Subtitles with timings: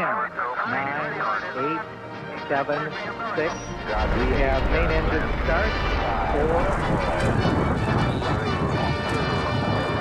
[0.00, 0.22] We have
[4.72, 5.72] main engine start.
[6.32, 6.60] Four.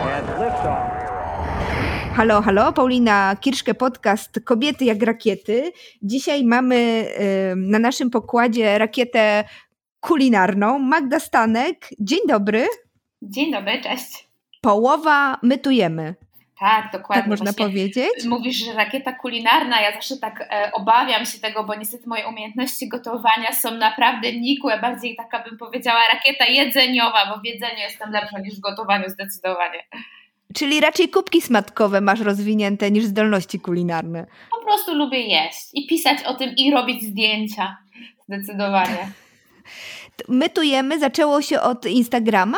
[0.07, 0.87] And liftoff.
[2.15, 5.71] Halo, halo, Paulina Kirszke, podcast Kobiety jak rakiety.
[6.01, 7.05] Dzisiaj mamy
[7.55, 9.43] na naszym pokładzie rakietę
[9.99, 10.79] kulinarną.
[10.79, 12.67] Magda Stanek, dzień dobry.
[13.21, 14.27] Dzień dobry, cześć.
[14.61, 16.15] Połowa mytujemy.
[16.59, 17.21] Tak, dokładnie.
[17.21, 18.25] Tak można Właśnie powiedzieć.
[18.25, 22.87] Mówisz, że rakieta kulinarna, ja zawsze tak e, obawiam się tego, bo niestety moje umiejętności
[22.87, 28.39] gotowania są naprawdę nikłe, bardziej taka bym powiedziała rakieta jedzeniowa, bo w jedzeniu jestem lepsza
[28.39, 29.83] niż w gotowaniu zdecydowanie.
[30.55, 34.25] Czyli raczej kubki smatkowe masz rozwinięte niż zdolności kulinarne.
[34.51, 37.77] Po prostu lubię jeść i pisać o tym i robić zdjęcia.
[38.27, 39.07] Zdecydowanie.
[40.27, 42.57] My tu jemy, zaczęło się od Instagrama?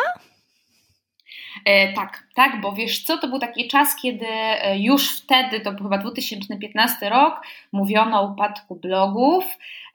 [1.65, 5.71] E, tak, tak, bo wiesz co, to był taki czas, kiedy e, już wtedy, to
[5.71, 9.43] był chyba 2015 rok, mówiono o upadku blogów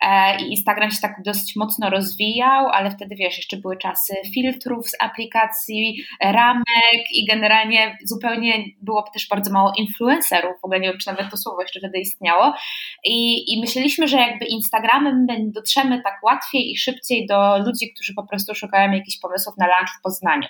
[0.00, 4.88] e, i Instagram się tak dosyć mocno rozwijał, ale wtedy wiesz, jeszcze były czasy filtrów
[4.88, 10.98] z aplikacji, ramek i generalnie zupełnie było też bardzo mało influencerów, w ogóle nie wiem,
[10.98, 12.54] czy nawet to słowo jeszcze wtedy istniało
[13.04, 18.26] i, i myśleliśmy, że jakby Instagramem dotrzemy tak łatwiej i szybciej do ludzi, którzy po
[18.26, 20.48] prostu szukają jakichś pomysłów na lunch w Poznaniu.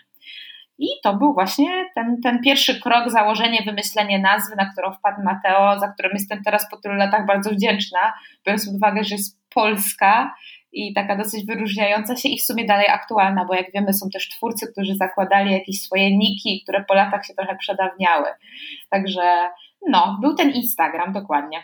[0.79, 5.79] I to był właśnie ten, ten pierwszy krok, założenie, wymyślenie nazwy, na którą wpadł Mateo,
[5.79, 8.15] za którym jestem teraz po tylu latach bardzo wdzięczna,
[8.47, 10.35] biorąc pod uwagę, że jest Polska
[10.73, 14.29] i taka dosyć wyróżniająca się i w sumie dalej aktualna, bo jak wiemy są też
[14.29, 18.29] twórcy, którzy zakładali jakieś swoje niki, które po latach się trochę przedawniały.
[18.91, 19.51] Także
[19.89, 21.59] no, był ten Instagram dokładnie.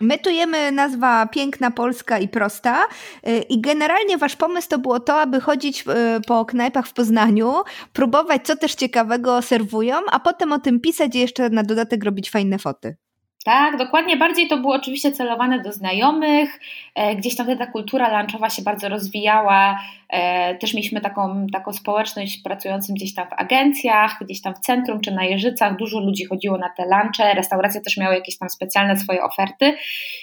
[0.00, 2.84] My tu jemy nazwa piękna, polska i prosta.
[3.28, 5.84] Y, I generalnie wasz pomysł to było to, aby chodzić y,
[6.26, 7.54] po knajpach w Poznaniu,
[7.92, 12.30] próbować, co też ciekawego serwują, a potem o tym pisać i jeszcze na dodatek robić
[12.30, 12.96] fajne foty.
[13.44, 14.16] Tak, dokładnie.
[14.16, 16.60] Bardziej to było oczywiście celowane do znajomych.
[16.94, 19.78] E, gdzieś tam ta kultura lunchowa się bardzo rozwijała.
[20.08, 25.00] E, też mieliśmy taką, taką społeczność pracującą gdzieś tam w agencjach, gdzieś tam w centrum
[25.00, 25.76] czy na Jeżycach.
[25.76, 27.34] Dużo ludzi chodziło na te lunche.
[27.34, 29.76] Restauracje też miały jakieś tam specjalne swoje oferty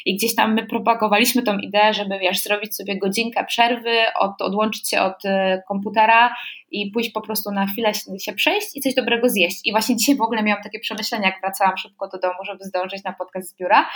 [0.06, 4.90] i gdzieś tam my propagowaliśmy tą ideę, żeby wiesz, zrobić sobie godzinkę przerwy, od, odłączyć
[4.90, 6.36] się od e, komputera
[6.74, 9.60] i pójść po prostu na chwilę się przejść i coś dobrego zjeść.
[9.66, 13.04] I właśnie dzisiaj w ogóle miałam takie przemyślenia, jak wracałam szybko do domu, żeby zdążyć
[13.04, 13.90] na podcast z biura,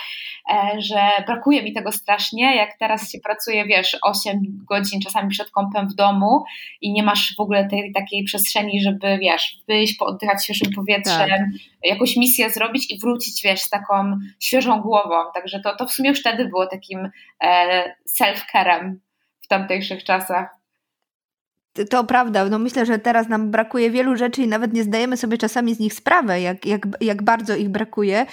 [0.52, 5.52] e, że brakuje mi tego strasznie, jak teraz się pracuje, wiesz, 8 godzin czasami przed
[5.78, 6.44] kąpem w domu
[6.82, 11.40] i nie masz w ogóle tej takiej przestrzeni, żeby, wiesz, wyjść, pooddychać świeżym powietrzem, tak.
[11.84, 15.16] jakąś misję zrobić i wrócić, wiesz, z taką świeżą głową.
[15.34, 17.10] Także to, to w sumie już wtedy było takim
[17.44, 17.84] e,
[18.22, 18.96] self-carem
[19.42, 20.58] w tamtejszych czasach.
[21.90, 22.46] To prawda.
[22.46, 25.80] No myślę, że teraz nam brakuje wielu rzeczy i nawet nie zdajemy sobie czasami z
[25.80, 28.26] nich sprawy, jak, jak, jak bardzo ich brakuje.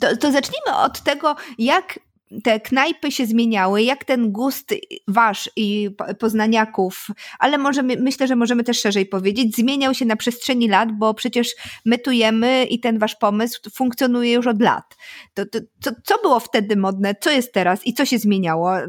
[0.00, 1.98] To, to zacznijmy od tego, jak
[2.42, 4.74] te knajpy się zmieniały, jak ten gust
[5.08, 7.06] wasz i poznaniaków,
[7.38, 11.54] ale może myślę, że możemy też szerzej powiedzieć, zmieniał się na przestrzeni lat, bo przecież
[11.84, 14.96] my tu jemy i ten wasz pomysł funkcjonuje już od lat.
[15.34, 18.88] To, to, to, co było wtedy modne, co jest teraz i co się zmieniało y,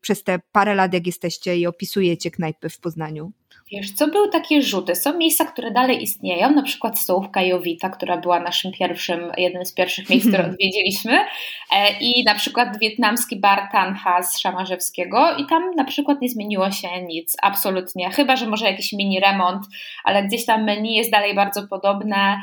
[0.00, 3.32] przez te parę lat, jak jesteście i opisujecie knajpy w Poznaniu?
[3.74, 4.94] Wiesz, co były takie rzuty?
[4.94, 9.72] Są miejsca, które dalej istnieją, na przykład stołówka Jowita, która była naszym pierwszym, jednym z
[9.72, 15.74] pierwszych miejsc, które odwiedziliśmy e, i na przykład wietnamski bar Tanha z Szamarzewskiego i tam
[15.76, 19.66] na przykład nie zmieniło się nic, absolutnie, chyba, że może jakiś mini remont,
[20.04, 22.40] ale gdzieś tam menu jest dalej bardzo podobne,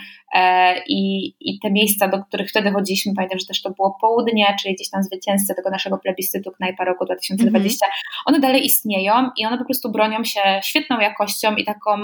[0.87, 4.75] I, I te miejsca, do których wtedy chodziliśmy, pamiętam, że też to było południe, czyli
[4.75, 8.21] gdzieś tam zwycięzcy tego naszego plebiscytu Knajpa Roku 2020, mm -hmm.
[8.25, 11.97] one dalej istnieją i one po prostu bronią się świetną jakością i taką,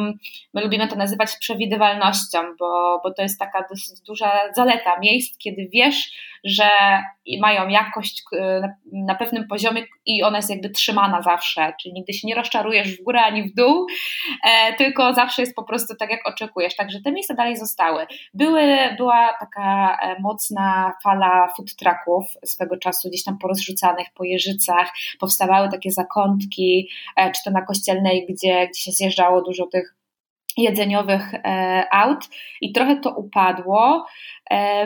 [0.54, 5.70] my lubimy to nazywać przewidywalnością, bo, bo to jest taka dosyć duża zaleta miejsc, kiedy
[5.74, 6.12] wiesz,
[6.44, 6.70] że
[7.42, 12.28] mają jakość e, na pewnym poziomie i ona jest jakby trzymana zawsze, czyli nigdy się
[12.28, 13.88] nie rozczarujesz w górę ani w dół,
[14.44, 16.76] e, tylko zawsze jest po prostu tak, jak oczekujesz.
[16.76, 18.08] Także te miejsca dalej zostały.
[18.34, 18.62] Były,
[18.98, 25.70] była taka e, mocna fala food trucków swego czasu, gdzieś tam porozrzucanych po Jeżycach, powstawały
[25.70, 29.96] takie zakątki, czy to na Kościelnej, gdzie, gdzie się zjeżdżało dużo tych
[30.58, 31.32] jedzeniowych
[31.92, 32.26] aut
[32.62, 34.06] i trochę to upadło.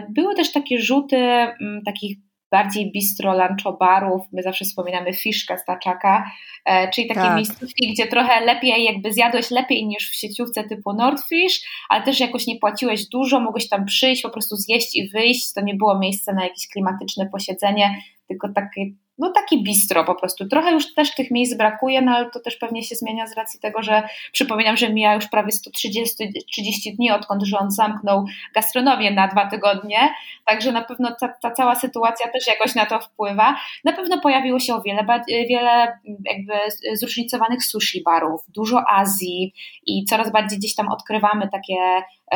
[0.09, 1.47] Były też takie rzuty
[1.85, 2.17] takich
[2.51, 4.21] bardziej bistro, lunchobarów.
[4.33, 6.31] My zawsze wspominamy fiszka z taczaka,
[6.65, 7.35] e, czyli takie tak.
[7.35, 12.47] miejscówki, gdzie trochę lepiej, jakby zjadłeś lepiej niż w sieciówce typu Nordfish, ale też jakoś
[12.47, 15.53] nie płaciłeś dużo, mogłeś tam przyjść, po prostu zjeść i wyjść.
[15.53, 17.95] To nie było miejsce na jakieś klimatyczne posiedzenie,
[18.27, 18.81] tylko takie
[19.21, 20.47] no taki bistro po prostu.
[20.47, 23.59] Trochę już też tych miejsc brakuje, no ale to też pewnie się zmienia z racji
[23.59, 28.25] tego, że przypominam, że mija już prawie 130 30 dni, odkąd rząd zamknął
[28.55, 30.13] gastronomię na dwa tygodnie,
[30.45, 33.55] także na pewno ta, ta cała sytuacja też jakoś na to wpływa.
[33.83, 35.05] Na pewno pojawiło się o wiele,
[35.49, 36.53] wiele jakby
[36.93, 39.53] zróżnicowanych sushi barów, dużo Azji
[39.85, 41.75] i coraz bardziej gdzieś tam odkrywamy takie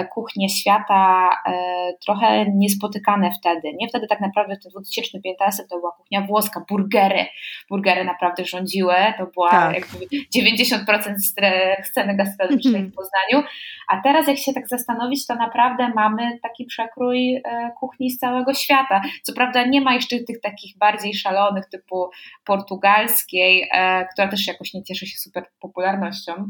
[0.04, 1.54] kuchnie świata e,
[2.06, 3.74] trochę niespotykane wtedy.
[3.74, 7.26] Nie wtedy tak naprawdę w 2015 to była kuchnia włoska, burgery.
[7.70, 9.76] Burgery naprawdę rządziły, to była tak.
[9.76, 9.98] jakby
[10.38, 11.16] 90%
[11.84, 13.48] sceny gastronomicznej w Poznaniu.
[13.88, 17.42] A teraz jak się tak zastanowić, to naprawdę mamy taki przekrój e,
[17.80, 19.02] kuchni z całego świata.
[19.24, 22.10] Co prawda nie ma jeszcze tych takich bardziej szalonych typu
[22.46, 23.70] portugalskiej,
[24.14, 26.48] która też jakoś nie cieszy się super popularnością,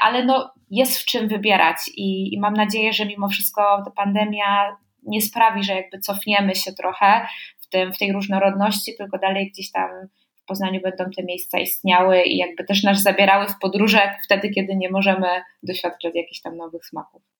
[0.00, 3.90] ale no jest w czym wybierać i, i mam nadzieję, nadzieję, że mimo wszystko ta
[3.90, 7.26] pandemia nie sprawi, że jakby cofniemy się trochę
[7.58, 9.90] w, tym, w tej różnorodności, tylko dalej gdzieś tam
[10.36, 14.76] w Poznaniu będą te miejsca istniały i jakby też nas zabierały w podróże wtedy, kiedy
[14.76, 15.26] nie możemy
[15.62, 17.35] doświadczać jakichś tam nowych smaków.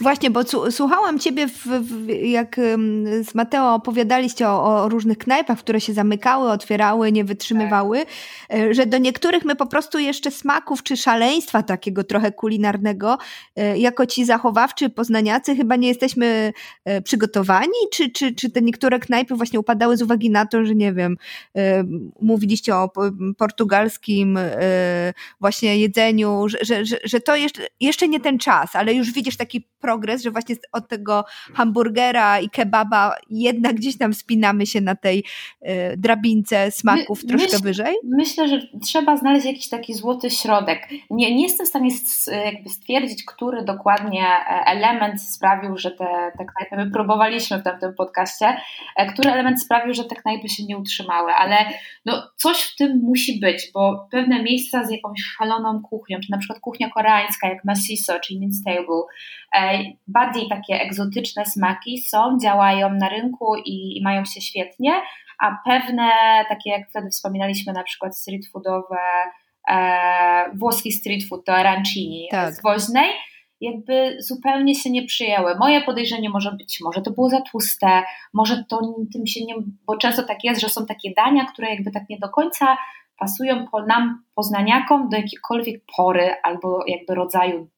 [0.00, 0.40] Właśnie, bo
[0.70, 2.56] słuchałam Ciebie, w, w, jak
[3.22, 7.98] z Mateo opowiadaliście o, o, różnych knajpach, które się zamykały, otwierały, nie wytrzymywały,
[8.48, 8.74] tak.
[8.74, 13.18] że do niektórych my po prostu jeszcze smaków czy szaleństwa takiego trochę kulinarnego,
[13.56, 16.52] e, jako ci zachowawczy poznaniacy, chyba nie jesteśmy
[16.84, 20.74] e, przygotowani, czy, czy, czy te niektóre knajpy właśnie upadały z uwagi na to, że
[20.74, 21.16] nie wiem,
[22.20, 22.90] mówiliście o
[23.38, 24.38] portugalskim
[25.40, 29.66] właśnie jedzeniu, że, że, że to jeszcze, jeszcze nie ten czas, ale już widzisz taki
[29.80, 31.24] progres, że właśnie od tego
[31.54, 35.24] hamburgera i kebaba jednak gdzieś tam wspinamy się na tej
[35.62, 37.94] y, drabince smaków My, troszkę myśl, wyżej?
[38.04, 40.88] Myślę, że trzeba znaleźć jakiś taki złoty środek.
[41.10, 41.90] Nie, nie jestem w stanie
[42.44, 47.94] jakby stwierdzić, który dokładnie e, element sprawił, że te, te knajpy, my próbowaliśmy w tamtym
[47.94, 48.56] podcaście,
[48.96, 51.56] e, który element sprawił, że te knajpy się nie utrzymały, ale
[52.04, 56.38] no, coś w tym musi być, bo pewne miejsca z jakąś szaloną kuchnią, czy na
[56.38, 59.02] przykład kuchnia koreańska, jak Masiso, czy Mince Table,
[60.08, 64.92] bardziej takie egzotyczne smaki są, działają na rynku i, i mają się świetnie,
[65.40, 66.10] a pewne,
[66.48, 68.98] takie jak wtedy wspominaliśmy, na przykład street foodowe,
[69.70, 72.54] e, włoski street food, to arancini tak.
[72.54, 73.10] z Woźnej,
[73.60, 75.54] jakby zupełnie się nie przyjęły.
[75.54, 78.02] Moje podejrzenie może być, może to było za tłuste,
[78.32, 78.80] może to
[79.12, 79.54] tym się nie,
[79.86, 82.76] bo często tak jest, że są takie dania, które jakby tak nie do końca
[83.18, 87.68] pasują po nam, poznaniakom, do jakiejkolwiek pory albo jakby rodzaju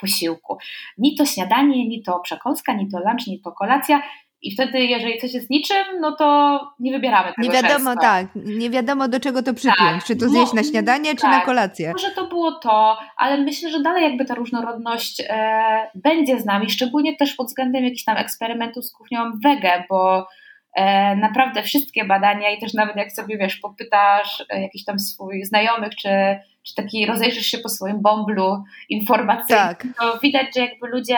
[0.00, 0.58] posiłku.
[0.98, 4.02] Ni to śniadanie, ni to przekąska, ni to lunch, ni to kolacja.
[4.42, 8.00] I wtedy, jeżeli coś jest niczym, no to nie wybieramy tego Nie wiadomo, często.
[8.00, 9.78] tak, nie wiadomo do czego to przypiąć.
[9.78, 10.04] Tak.
[10.04, 11.20] Czy to zjeść na śniadanie, tak.
[11.20, 11.44] czy na tak.
[11.44, 11.92] kolację.
[11.92, 16.70] Może to było to, ale myślę, że dalej jakby ta różnorodność e, będzie z nami,
[16.70, 20.24] szczególnie też pod względem jakichś tam eksperymentów z kuchnią wege, bo e,
[21.16, 25.96] naprawdę wszystkie badania i też nawet jak sobie, wiesz, popytasz e, jakichś tam swoich znajomych,
[25.96, 26.08] czy
[26.62, 29.86] czy taki rozejrzysz się po swoim bąblu informacyjnym, tak.
[30.00, 31.16] to widać, że jakby ludzie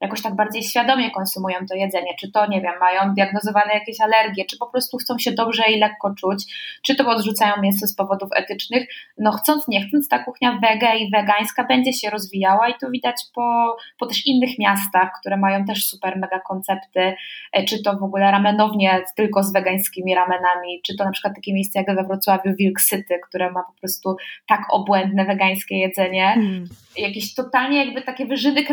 [0.00, 4.44] jakoś tak bardziej świadomie konsumują to jedzenie, czy to, nie wiem, mają diagnozowane jakieś alergie,
[4.44, 6.44] czy po prostu chcą się dobrze i lekko czuć,
[6.82, 8.88] czy to odrzucają mięso z powodów etycznych,
[9.18, 13.16] no chcąc, nie chcąc, ta kuchnia wege i wegańska będzie się rozwijała i to widać
[13.34, 17.14] po, po też innych miastach, które mają też super mega koncepty,
[17.52, 21.54] e, czy to w ogóle ramenownie tylko z wegańskimi ramenami, czy to na przykład takie
[21.54, 24.16] miejsce jak we Wrocławiu Wilk City, które ma po prostu
[24.46, 26.64] tak obłędne wegańskie jedzenie, hmm.
[26.96, 28.64] jakieś totalnie jakby takie wyżyny,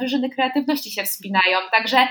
[0.00, 0.30] wyżyny
[0.66, 1.58] kreatywności się wspinają.
[1.72, 2.08] Także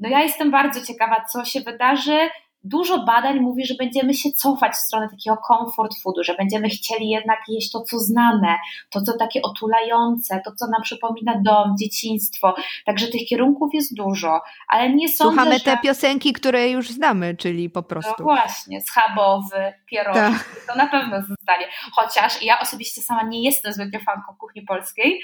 [0.00, 2.28] no ja jestem bardzo ciekawa, co się wydarzy
[2.64, 7.08] dużo badań mówi, że będziemy się cofać w stronę takiego comfort foodu, że będziemy chcieli
[7.08, 8.56] jednak jeść to, co znane,
[8.90, 12.54] to, co takie otulające, to, co nam przypomina dom, dzieciństwo.
[12.86, 15.64] Także tych kierunków jest dużo, ale nie sądzę, Słuchamy że...
[15.64, 18.14] te piosenki, które już znamy, czyli po prostu.
[18.18, 20.64] No właśnie, schabowy, pierogi, tak.
[20.68, 21.66] to na pewno zostanie.
[21.92, 25.20] Chociaż ja osobiście sama nie jestem zbytnio fanką kuchni polskiej,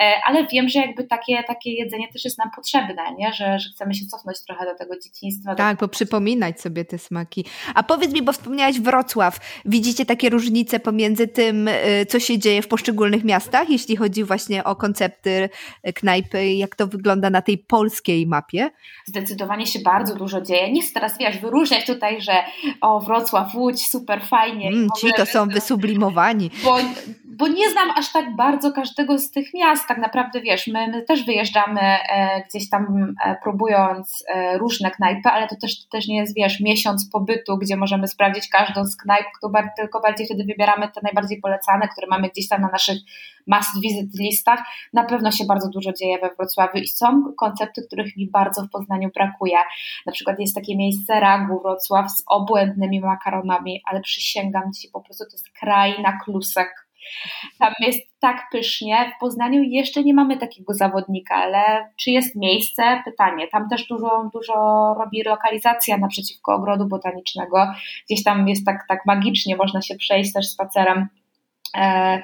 [0.00, 3.32] e, ale wiem, że jakby takie, takie jedzenie też jest nam potrzebne, nie?
[3.32, 5.54] Że, że chcemy się cofnąć trochę do tego dzieciństwa.
[5.54, 7.44] Tak, bo przypominać sobie te smaki.
[7.74, 9.40] A powiedz mi, bo wspomniałaś Wrocław.
[9.64, 14.64] Widzicie takie różnice pomiędzy tym, y, co się dzieje w poszczególnych miastach, jeśli chodzi właśnie
[14.64, 15.48] o koncepty
[15.88, 18.70] y, knajpy, jak to wygląda na tej polskiej mapie?
[19.06, 20.72] Zdecydowanie się bardzo dużo dzieje.
[20.72, 22.32] Nie chcę teraz, wiesz, wyróżniać tutaj, że
[22.80, 24.68] o Wrocław, Łódź, super fajnie.
[24.68, 26.50] Mm, ci to są wysublimowani.
[26.64, 26.78] Bo
[27.38, 29.88] bo nie znam aż tak bardzo każdego z tych miast.
[29.88, 35.28] Tak naprawdę wiesz, my, my też wyjeżdżamy e, gdzieś tam e, próbując e, różne knajpy,
[35.28, 38.96] ale to też, to też nie jest, wiesz, miesiąc pobytu, gdzie możemy sprawdzić każdą z
[38.96, 39.26] knajp,
[39.76, 42.98] tylko bardziej wtedy wybieramy te najbardziej polecane, które mamy gdzieś tam na naszych
[43.46, 44.60] must visit listach.
[44.92, 48.70] Na pewno się bardzo dużo dzieje we Wrocławiu i są koncepty, których mi bardzo w
[48.70, 49.58] Poznaniu brakuje.
[50.06, 55.24] Na przykład jest takie miejsce Ragu Wrocław z obłędnymi makaronami, ale przysięgam Ci, po prostu
[55.24, 56.86] to jest kraj na klusek
[57.58, 59.12] tam jest tak pysznie.
[59.16, 63.02] W Poznaniu jeszcze nie mamy takiego zawodnika, ale czy jest miejsce?
[63.04, 63.48] Pytanie.
[63.48, 64.54] Tam też dużo, dużo
[64.98, 67.66] robi lokalizacja naprzeciwko ogrodu botanicznego.
[68.06, 71.08] Gdzieś tam jest tak, tak magicznie, można się przejść też spacerem
[71.76, 72.22] e,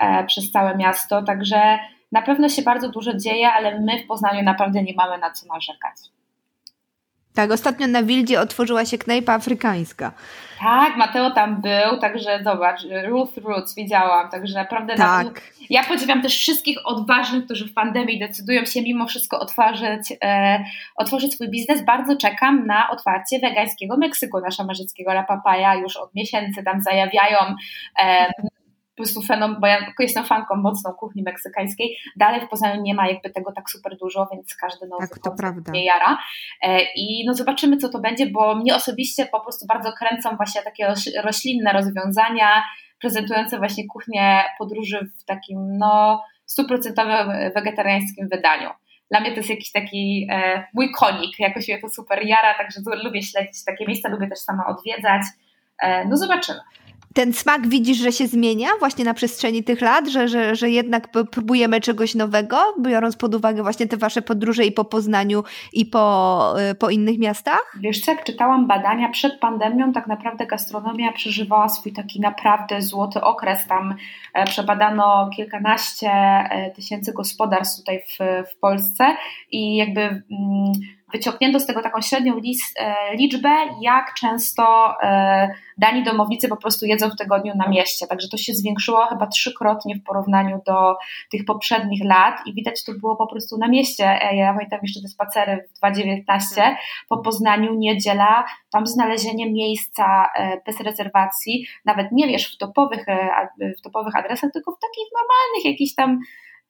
[0.00, 1.22] e, przez całe miasto.
[1.22, 1.78] Także
[2.12, 5.46] na pewno się bardzo dużo dzieje, ale my w Poznaniu naprawdę nie mamy na co
[5.46, 5.96] narzekać.
[7.34, 10.12] Tak, ostatnio na Wildzie otworzyła się knajpa afrykańska.
[10.60, 15.26] Tak, Mateo tam był, także zobacz, Ruth Roots widziałam, także naprawdę tak.
[15.26, 15.32] Na,
[15.70, 20.64] ja podziwiam też wszystkich odważnych, którzy w pandemii decydują się mimo wszystko otworzyć, e,
[20.96, 21.84] otworzyć swój biznes.
[21.84, 27.38] Bardzo czekam na otwarcie wegańskiego Meksyku na Szamarzyckiego La Papaya, już od miesięcy tam zajawiają
[28.02, 28.32] e,
[28.96, 33.08] po prostu fenom, bo ja jestem fanką mocną kuchni meksykańskiej, dalej w Poznaniu nie ma
[33.08, 35.70] jakby tego tak super dużo, więc każdy nowy tak, to prawda.
[35.70, 36.18] mnie jara.
[36.62, 40.62] E, I no zobaczymy, co to będzie, bo mnie osobiście po prostu bardzo kręcą właśnie
[40.62, 40.94] takie
[41.24, 42.62] roślinne rozwiązania,
[43.00, 48.70] prezentujące właśnie kuchnię podróży w takim no stuprocentowym wegetariańskim wydaniu.
[49.10, 52.80] Dla mnie to jest jakiś taki e, mój konik, jakoś mnie to super jara, także
[53.04, 55.22] lubię śledzić takie miejsca, lubię też sama odwiedzać.
[55.82, 56.60] E, no zobaczymy
[57.14, 61.08] ten smak widzisz, że się zmienia właśnie na przestrzeni tych lat, że, że, że jednak
[61.30, 66.54] próbujemy czegoś nowego, biorąc pod uwagę właśnie te wasze podróże i po Poznaniu i po,
[66.70, 67.76] y, po innych miastach?
[67.80, 73.20] Wiesz co, jak czytałam badania przed pandemią, tak naprawdę gastronomia przeżywała swój taki naprawdę złoty
[73.20, 73.66] okres.
[73.66, 73.94] Tam
[74.34, 78.18] e, przebadano kilkanaście e, tysięcy gospodarstw tutaj w,
[78.52, 79.16] w Polsce
[79.50, 80.00] i jakby...
[80.00, 80.72] Mm,
[81.12, 82.36] wyciągnięto z tego taką średnią
[82.76, 85.48] e, liczbę, jak często e,
[85.78, 88.06] dani domownicy po prostu jedzą w tygodniu na mieście.
[88.06, 90.96] Także to się zwiększyło chyba trzykrotnie w porównaniu do
[91.30, 94.04] tych poprzednich lat i widać to było po prostu na mieście.
[94.04, 96.76] E, ja pamiętam jeszcze te spacery w 2019
[97.08, 100.30] po Poznaniu, niedziela, tam znalezienie miejsca
[100.66, 103.06] bez rezerwacji, nawet nie wiesz w topowych,
[103.78, 106.20] w topowych adresach, tylko w takich normalnych jakichś tam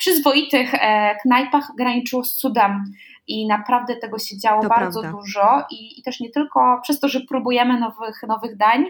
[0.00, 0.74] przyzwoitych
[1.22, 2.84] knajpach graniczyło z cudem
[3.26, 5.18] i naprawdę tego się działo to bardzo prawda.
[5.18, 8.84] dużo I, i też nie tylko przez to, że próbujemy nowych, nowych dań,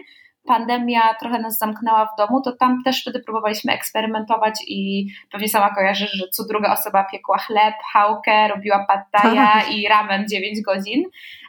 [0.45, 5.75] pandemia trochę nas zamknęła w domu, to tam też wtedy próbowaliśmy eksperymentować i pewnie sama
[5.75, 9.71] kojarzysz, że co druga osoba piekła chleb, chałkę, robiła pattaja tak.
[9.71, 11.03] i ramen 9 godzin.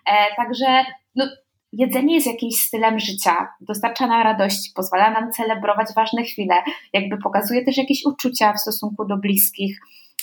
[0.07, 1.27] E, także no,
[1.73, 6.55] jedzenie jest jakimś stylem życia, dostarcza nam radości, pozwala nam celebrować ważne chwile,
[6.93, 9.81] jakby pokazuje też jakieś uczucia w stosunku do bliskich.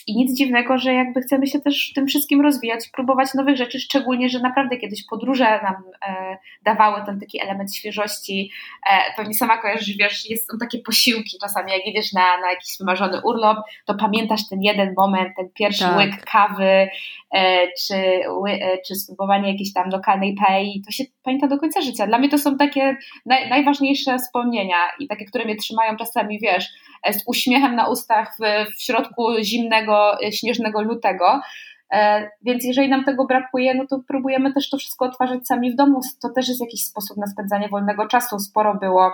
[0.07, 3.79] I nic dziwnego, że jakby chcemy się też w tym wszystkim rozwijać, próbować nowych rzeczy,
[3.79, 5.75] szczególnie, że naprawdę kiedyś podróże nam
[6.07, 8.51] e, dawały ten taki element świeżości.
[8.89, 12.77] E, pewnie sama kojarzysz, wiesz, jest, są takie posiłki czasami, jak jedziesz na, na jakiś
[12.79, 15.97] wymarzony urlop, to pamiętasz ten jeden moment, ten pierwszy tak.
[15.97, 16.89] łyk kawy,
[17.87, 17.95] czy,
[18.29, 22.07] ły, e, czy spróbowanie jakiejś tam lokalnej paei, to się pamięta do końca życia.
[22.07, 26.65] Dla mnie to są takie naj, najważniejsze wspomnienia i takie, które mnie trzymają czasami, wiesz,
[27.03, 31.41] E, z uśmiechem na ustach w, w środku zimnego, e, śnieżnego lutego.
[31.93, 35.75] E, więc jeżeli nam tego brakuje, no to próbujemy też to wszystko odtwarzać sami w
[35.75, 35.99] domu.
[36.21, 38.39] To też jest jakiś sposób na spędzanie wolnego czasu.
[38.39, 39.11] Sporo było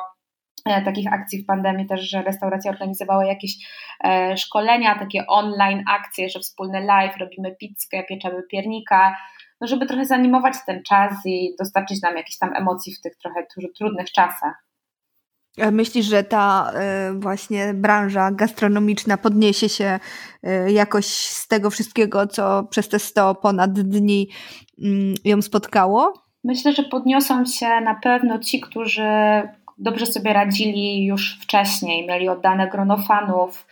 [0.66, 3.54] takich akcji w pandemii też, że restauracje organizowały jakieś
[4.36, 9.16] szkolenia, takie online akcje, że wspólny live, robimy pizzkę, pieczemy piernika,
[9.62, 13.46] no żeby trochę zanimować ten czas i dostarczyć nam jakichś tam emocji w tych trochę
[13.78, 14.66] trudnych czasach.
[15.72, 16.72] Myślisz, że ta
[17.10, 20.00] y, właśnie branża gastronomiczna podniesie się
[20.68, 24.30] jakoś z tego wszystkiego, co przez te 100 ponad dni
[24.84, 26.14] mm, ją spotkało?
[26.44, 29.04] Myślę, że podniosą się na pewno ci, którzy
[29.78, 33.66] dobrze sobie radzili już wcześniej, mieli oddane grono fanów,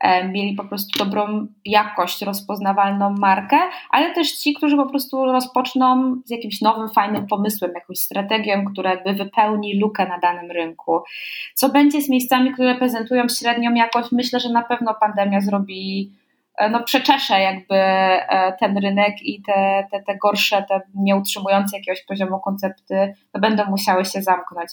[0.00, 3.56] E, mieli po prostu dobrą jakość, rozpoznawalną markę,
[3.90, 8.90] ale też ci, którzy po prostu rozpoczną z jakimś nowym, fajnym pomysłem, jakąś strategią, która
[8.90, 11.00] jakby wypełni lukę na danym rynku.
[11.54, 14.12] Co będzie z miejscami, które prezentują średnią jakość?
[14.12, 16.12] Myślę, że na pewno pandemia zrobi
[16.58, 22.04] e, no, przeczesze jakby e, ten rynek i te, te, te gorsze, te nieutrzymujące jakiegoś
[22.04, 24.70] poziomu koncepty, to będą musiały się zamknąć.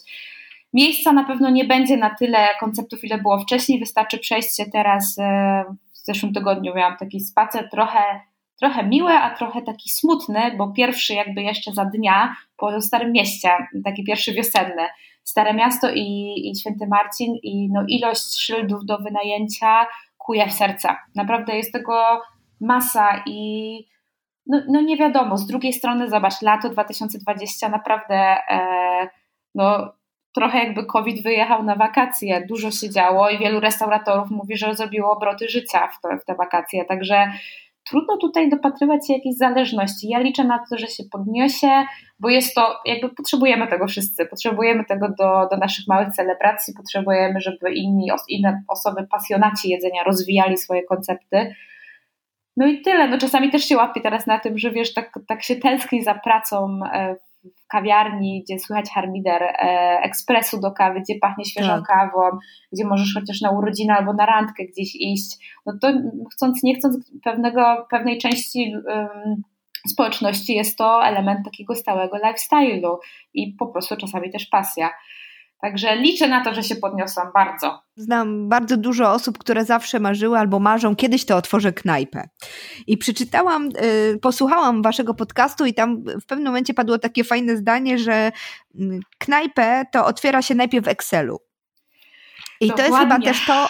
[0.74, 3.79] Miejsca na pewno nie będzie na tyle konceptów, ile było wcześniej.
[3.79, 5.15] Wystarczy przejść się teraz.
[5.19, 8.00] E, w zeszłym tygodniu miałam taki spacer trochę
[8.60, 13.50] trochę miły, a trochę taki smutny, bo pierwszy jakby jeszcze za dnia po Starym Mieście,
[13.84, 14.84] taki pierwszy wiosenny,
[15.24, 20.98] Stare Miasto i, i Święty Marcin i no ilość szyldów do wynajęcia kuje w serca.
[21.15, 22.22] Naprawdę jest tego
[22.62, 23.79] masa i
[24.48, 28.15] no, no nie wiadomo, z drugiej strony zobacz, lato 2020 naprawdę
[28.50, 29.10] e,
[29.55, 29.93] no
[30.36, 35.12] trochę jakby COVID wyjechał na wakacje, dużo się działo i wielu restauratorów mówi, że zrobiło
[35.12, 37.27] obroty życia w te, w te wakacje, także
[37.89, 40.10] trudno tutaj dopatrywać się jakiejś zależności.
[40.10, 41.86] Ja liczę na to, że się podniesie,
[42.20, 47.42] bo jest to, jakby potrzebujemy tego wszyscy, potrzebujemy tego do, do naszych małych celebracji, potrzebujemy,
[47.42, 51.56] żeby inni, inne osoby, pasjonaci jedzenia rozwijali swoje koncepty.
[52.58, 53.08] No i tyle.
[53.08, 56.13] No czasami też się łapię teraz na tym, że wiesz, tak, tak się tęskni za
[56.13, 57.15] pracą e,
[57.63, 59.55] w kawiarni, gdzie słychać harmider e,
[60.03, 61.83] ekspresu do kawy, gdzie pachnie świeżą tak.
[61.83, 62.37] kawą,
[62.73, 65.93] gdzie możesz chociaż na urodzinę albo na randkę gdzieś iść, no to
[66.33, 69.43] chcąc, nie chcąc pewnego, pewnej części um,
[69.87, 72.95] społeczności jest to element takiego stałego lifestyle'u
[73.33, 74.89] i po prostu czasami też pasja.
[75.62, 77.79] Także liczę na to, że się podniosą bardzo.
[77.95, 82.29] Znam bardzo dużo osób, które zawsze marzyły albo marzą, kiedyś to otworzę knajpę.
[82.88, 83.69] I przeczytałam,
[84.13, 88.31] y, posłuchałam waszego podcastu i tam w pewnym momencie padło takie fajne zdanie, że
[88.79, 91.38] mm, knajpę to otwiera się najpierw w Excelu.
[92.65, 92.91] I Dokładnie.
[92.91, 93.69] to jest chyba też to,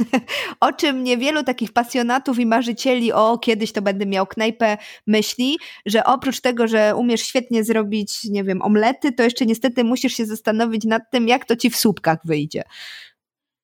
[0.68, 6.04] o czym niewielu takich pasjonatów i marzycieli, o kiedyś to będę miał knajpę, myśli, że
[6.04, 10.84] oprócz tego, że umiesz świetnie zrobić, nie wiem, omlety, to jeszcze niestety musisz się zastanowić
[10.84, 12.62] nad tym, jak to ci w słupkach wyjdzie.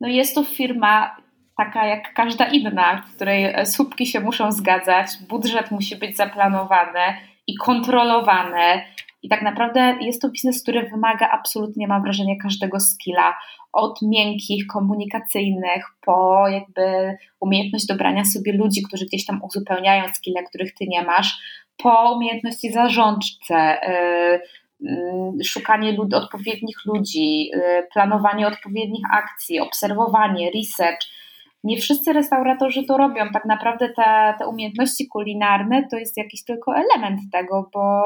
[0.00, 1.16] No jest to firma
[1.56, 7.16] taka jak każda inna, w której e, słupki się muszą zgadzać, budżet musi być zaplanowany
[7.46, 8.82] i kontrolowany.
[9.26, 13.34] I tak naprawdę jest to biznes, który wymaga absolutnie, mam wrażenie, każdego skilla
[13.72, 20.74] od miękkich, komunikacyjnych, po jakby umiejętność dobrania sobie ludzi, którzy gdzieś tam uzupełniają skille, których
[20.74, 21.38] ty nie masz,
[21.76, 23.78] po umiejętności zarządcze,
[24.80, 24.90] yy,
[25.36, 31.06] yy, szukanie lud odpowiednich ludzi, yy, planowanie odpowiednich akcji, obserwowanie, research.
[31.64, 33.30] Nie wszyscy restauratorzy to robią.
[33.32, 38.02] Tak naprawdę te, te umiejętności kulinarne to jest jakiś tylko element tego, bo,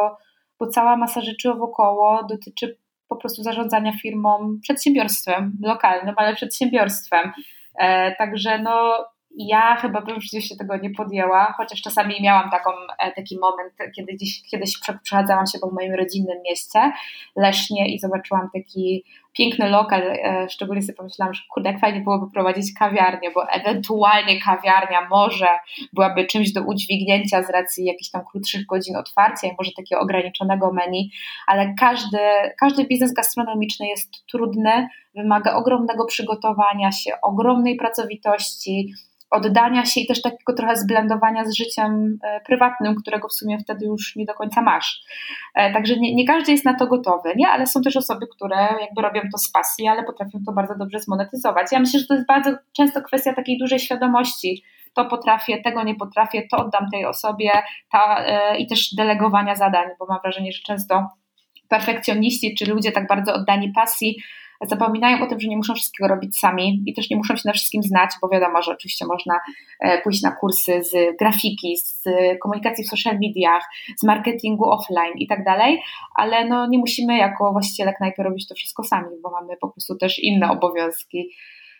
[0.60, 7.32] bo cała masa rzeczy wokoło dotyczy po prostu zarządzania firmą, przedsiębiorstwem lokalnym, ale przedsiębiorstwem.
[7.78, 9.04] E, także no,
[9.36, 13.72] ja chyba bym przecież się tego nie podjęła, chociaż czasami miałam taką, e, taki moment,
[13.96, 14.72] kiedy dziś, kiedyś
[15.02, 16.92] przechadzałam się po moim rodzinnym mieście,
[17.36, 22.78] Lesznie i zobaczyłam taki piękny lokal, e, szczególnie sobie pomyślałam, że kurde, fajnie byłoby prowadzić
[22.78, 25.48] kawiarnię, bo ewentualnie kawiarnia może
[25.92, 30.72] byłaby czymś do udźwignięcia z racji jakichś tam krótszych godzin otwarcia i może takiego ograniczonego
[30.72, 31.10] menu,
[31.46, 32.18] ale każdy,
[32.60, 38.94] każdy biznes gastronomiczny jest trudny, wymaga ogromnego przygotowania się, ogromnej pracowitości,
[39.30, 43.86] oddania się i też takiego trochę zblendowania z życiem e, prywatnym, którego w sumie wtedy
[43.86, 45.02] już nie do końca masz.
[45.54, 47.48] E, także nie, nie każdy jest na to gotowy, nie?
[47.48, 51.00] ale są też osoby, które jakby robią to z pasji, ale potrafią to bardzo dobrze
[51.00, 51.66] zmonetyzować.
[51.72, 54.62] Ja myślę, że to jest bardzo często kwestia takiej dużej świadomości,
[54.94, 57.50] to potrafię, tego nie potrafię, to oddam tej osobie
[57.92, 61.08] ta, e, i też delegowania zadań, bo mam wrażenie, że często
[61.68, 64.22] perfekcjoniści czy ludzie tak bardzo oddani pasji
[64.66, 67.52] zapominają o tym, że nie muszą wszystkiego robić sami i też nie muszą się na
[67.52, 69.40] wszystkim znać, bo wiadomo, że oczywiście można
[69.80, 72.04] e, pójść na kursy z grafiki, z
[72.42, 75.82] komunikacji w social mediach, z marketingu offline i tak dalej,
[76.14, 79.96] ale no nie musimy jako właściciele knajpy robić to wszystko sami, bo mamy po prostu
[79.96, 81.30] też inne obowiązki.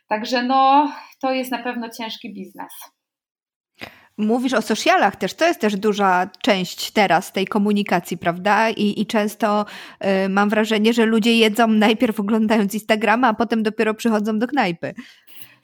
[0.08, 2.99] Także no, to jest na pewno ciężki biznes.
[4.18, 8.70] Mówisz o socialach też, to jest też duża część teraz tej komunikacji, prawda?
[8.70, 9.64] I, i często
[10.24, 14.94] y, mam wrażenie, że ludzie jedzą najpierw oglądając Instagrama, a potem dopiero przychodzą do knajpy.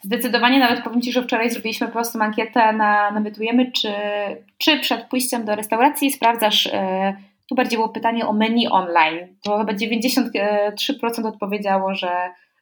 [0.02, 3.92] Zdecydowanie, nawet powiem Ci, że wczoraj zrobiliśmy po prostu ankietę na Nabytujemy, czy,
[4.58, 6.70] czy przed pójściem do restauracji sprawdzasz, y,
[7.48, 12.10] tu bardziej było pytanie o menu online, to chyba 93% odpowiedziało, że,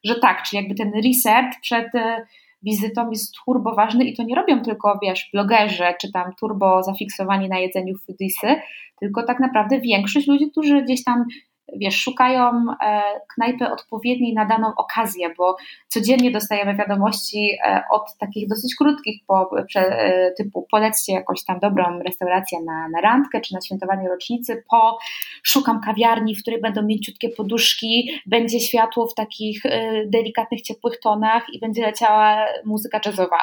[0.03, 2.25] że tak, czyli jakby ten research przed y,
[2.65, 7.49] wizytą jest turbo ważny i to nie robią tylko, wiesz, blogerzy, czy tam turbo zafiksowani
[7.49, 8.47] na jedzeniu foodisy,
[8.99, 11.25] tylko tak naprawdę większość ludzi, którzy gdzieś tam
[11.77, 12.51] wiesz, szukają
[12.83, 13.01] e,
[13.35, 15.55] knajpy odpowiedniej na daną okazję, bo
[15.87, 21.99] codziennie dostajemy wiadomości e, od takich dosyć krótkich po, e, typu polećcie jakąś tam dobrą
[21.99, 24.97] restaurację na, na randkę czy na świętowanie rocznicy, po
[25.43, 29.63] szukam kawiarni, w której będą mięciutkie poduszki, będzie światło w takich
[30.05, 33.37] delikatnych, ciepłych tonach i będzie leciała muzyka jazzowa.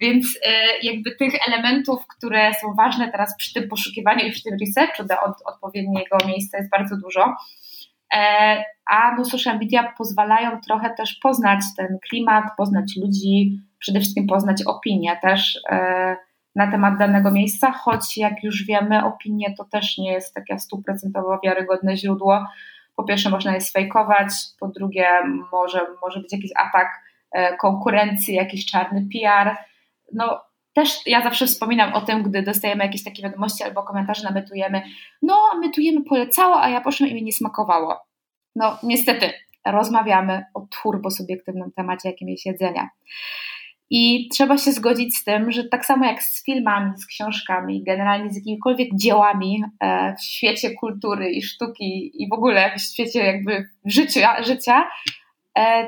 [0.00, 0.38] Więc
[0.82, 5.14] jakby tych elementów, które są ważne teraz przy tym poszukiwaniu i przy tym researchu do
[5.20, 7.36] od, odpowiedniego miejsca jest bardzo dużo.
[8.14, 14.26] E, a no social media pozwalają trochę też poznać ten klimat, poznać ludzi, przede wszystkim
[14.26, 15.60] poznać opinie też.
[15.70, 16.16] E,
[16.56, 21.40] na temat danego miejsca, choć jak już wiemy, opinie to też nie jest takie stuprocentowo
[21.44, 22.46] wiarygodne źródło.
[22.96, 24.28] Po pierwsze, można je sfejkować,
[24.60, 25.08] po drugie,
[25.52, 26.88] może, może być jakiś atak
[27.32, 29.56] e, konkurencji, jakiś czarny PR.
[30.12, 30.40] No,
[30.74, 34.82] też ja zawsze wspominam o tym, gdy dostajemy jakieś takie wiadomości albo komentarze, nametujemy,
[35.22, 38.00] no, mytujemy polecało, a ja poszłam i mi nie smakowało.
[38.56, 39.32] No, niestety,
[39.66, 42.88] rozmawiamy o turbo subiektywnym temacie, jakim jest jedzenia.
[43.90, 48.30] I trzeba się zgodzić z tym, że tak samo jak z filmami, z książkami, generalnie
[48.30, 53.68] z jakimikolwiek dziełami e, w świecie kultury i sztuki i w ogóle w świecie jakby
[53.84, 54.90] życia, życia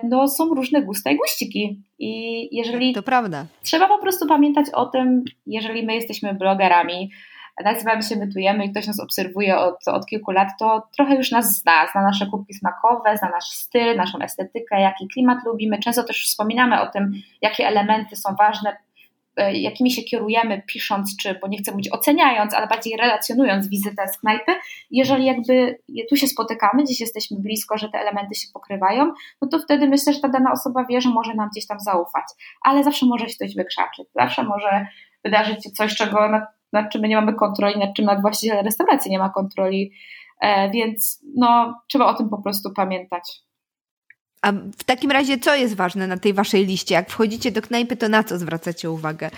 [0.03, 1.83] no są różne gusta i guściki.
[1.99, 2.95] I jeżeli.
[2.95, 3.47] To prawda.
[3.63, 7.11] Trzeba po prostu pamiętać o tym, jeżeli my jesteśmy blogerami,
[7.65, 11.59] nazywamy się Mytujemy i ktoś nas obserwuje od, od kilku lat, to trochę już nas
[11.59, 15.79] zna, zna nasze kubki smakowe, zna nasz styl, naszą estetykę, jaki klimat lubimy.
[15.79, 18.77] Często też wspominamy o tym, jakie elementy są ważne, e,
[19.53, 24.19] jakimi się kierujemy, pisząc, czy, bo nie chcę mówić oceniając, ale bardziej relacjonując wizytę z
[24.19, 24.53] knajpy.
[24.91, 25.79] Jeżeli jakby
[26.11, 30.13] tu się spotykamy, gdzieś jesteśmy blisko, że te elementy się pokrywają, no to wtedy myślę,
[30.13, 32.25] że ta dana osoba wie, że może nam gdzieś tam zaufać.
[32.63, 34.87] Ale zawsze może się coś wykrzaczyć, zawsze może
[35.25, 36.29] wydarzyć się coś, czego
[36.73, 39.93] nad czym my nie mamy kontroli, nad czym nad właściciel restauracji nie ma kontroli,
[40.41, 43.46] e, więc no, trzeba o tym po prostu pamiętać.
[44.47, 46.95] A w takim razie, co jest ważne na tej waszej liście?
[46.95, 49.31] Jak wchodzicie do knajpy, to na co zwracacie uwagę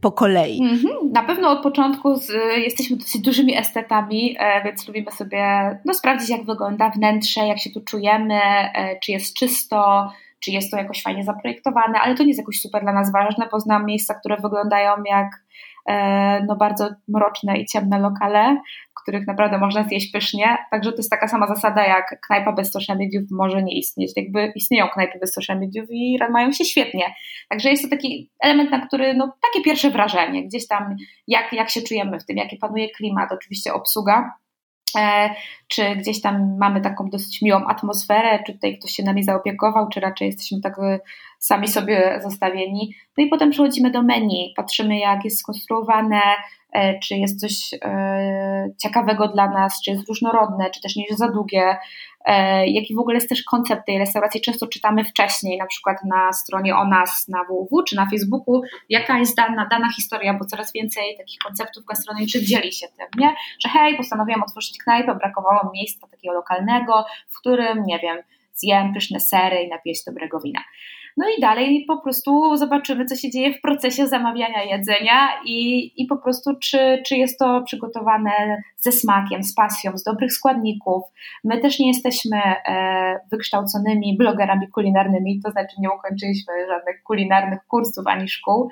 [0.00, 0.60] po kolei?
[0.62, 1.12] Mm-hmm.
[1.12, 5.44] Na pewno od początku z, jesteśmy dosyć dużymi estetami, e, więc lubimy sobie
[5.84, 10.70] no, sprawdzić, jak wygląda wnętrze, jak się tu czujemy, e, czy jest czysto, czy jest
[10.70, 13.86] to jakoś fajnie zaprojektowane, ale to nie jest jakoś super dla nas ważne, bo znam
[13.86, 15.30] miejsca, które wyglądają jak
[15.90, 18.60] E, no bardzo mroczne i ciemne lokale,
[19.02, 20.58] których naprawdę można zjeść pysznie.
[20.70, 24.12] Także to jest taka sama zasada jak knajpa bez social mediów może nie istnieć.
[24.16, 27.14] Jakby istnieją knajpy bez social mediów i mają się świetnie.
[27.48, 31.70] Także jest to taki element, na który, no takie pierwsze wrażenie, gdzieś tam jak, jak
[31.70, 34.40] się czujemy w tym, jaki panuje klimat, oczywiście obsługa
[34.96, 35.34] E,
[35.68, 40.00] czy gdzieś tam mamy taką dosyć miłą atmosferę, czy tutaj ktoś się nami zaopiekował, czy
[40.00, 41.00] raczej jesteśmy tak e,
[41.38, 42.94] sami sobie zostawieni.
[43.18, 46.20] No i potem przechodzimy do menu, patrzymy jak jest skonstruowane,
[47.02, 47.80] czy jest coś
[48.82, 51.76] ciekawego dla nas, czy jest różnorodne, czy też nie jest za długie,
[52.24, 54.40] E, jaki w ogóle jest też koncept tej restauracji.
[54.40, 59.18] Często czytamy wcześniej, na przykład na stronie o nas na www czy na Facebooku, jaka
[59.18, 63.34] jest dana, dana historia, bo coraz więcej takich konceptów gastronomicznych dzieli się tym, nie?
[63.64, 68.16] że hej, postanowiłam otworzyć knajpę, brakowało miejsca takiego lokalnego, w którym, nie wiem,
[68.54, 70.60] zjem pyszne sery i napiję się dobrego wina.
[71.16, 76.06] No i dalej po prostu zobaczymy, co się dzieje w procesie zamawiania jedzenia i, i
[76.06, 81.02] po prostu, czy, czy jest to przygotowane ze smakiem, z pasją, z dobrych składników.
[81.44, 88.06] My też nie jesteśmy e, wykształconymi blogerami kulinarnymi, to znaczy nie ukończyliśmy żadnych kulinarnych kursów
[88.06, 88.70] ani szkół,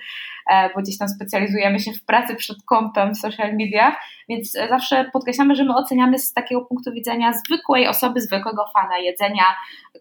[0.50, 3.94] e, bo gdzieś tam specjalizujemy się w pracy przed kąpem w social mediach,
[4.28, 9.44] więc zawsze podkreślamy, że my oceniamy z takiego punktu widzenia zwykłej osoby, zwykłego fana jedzenia,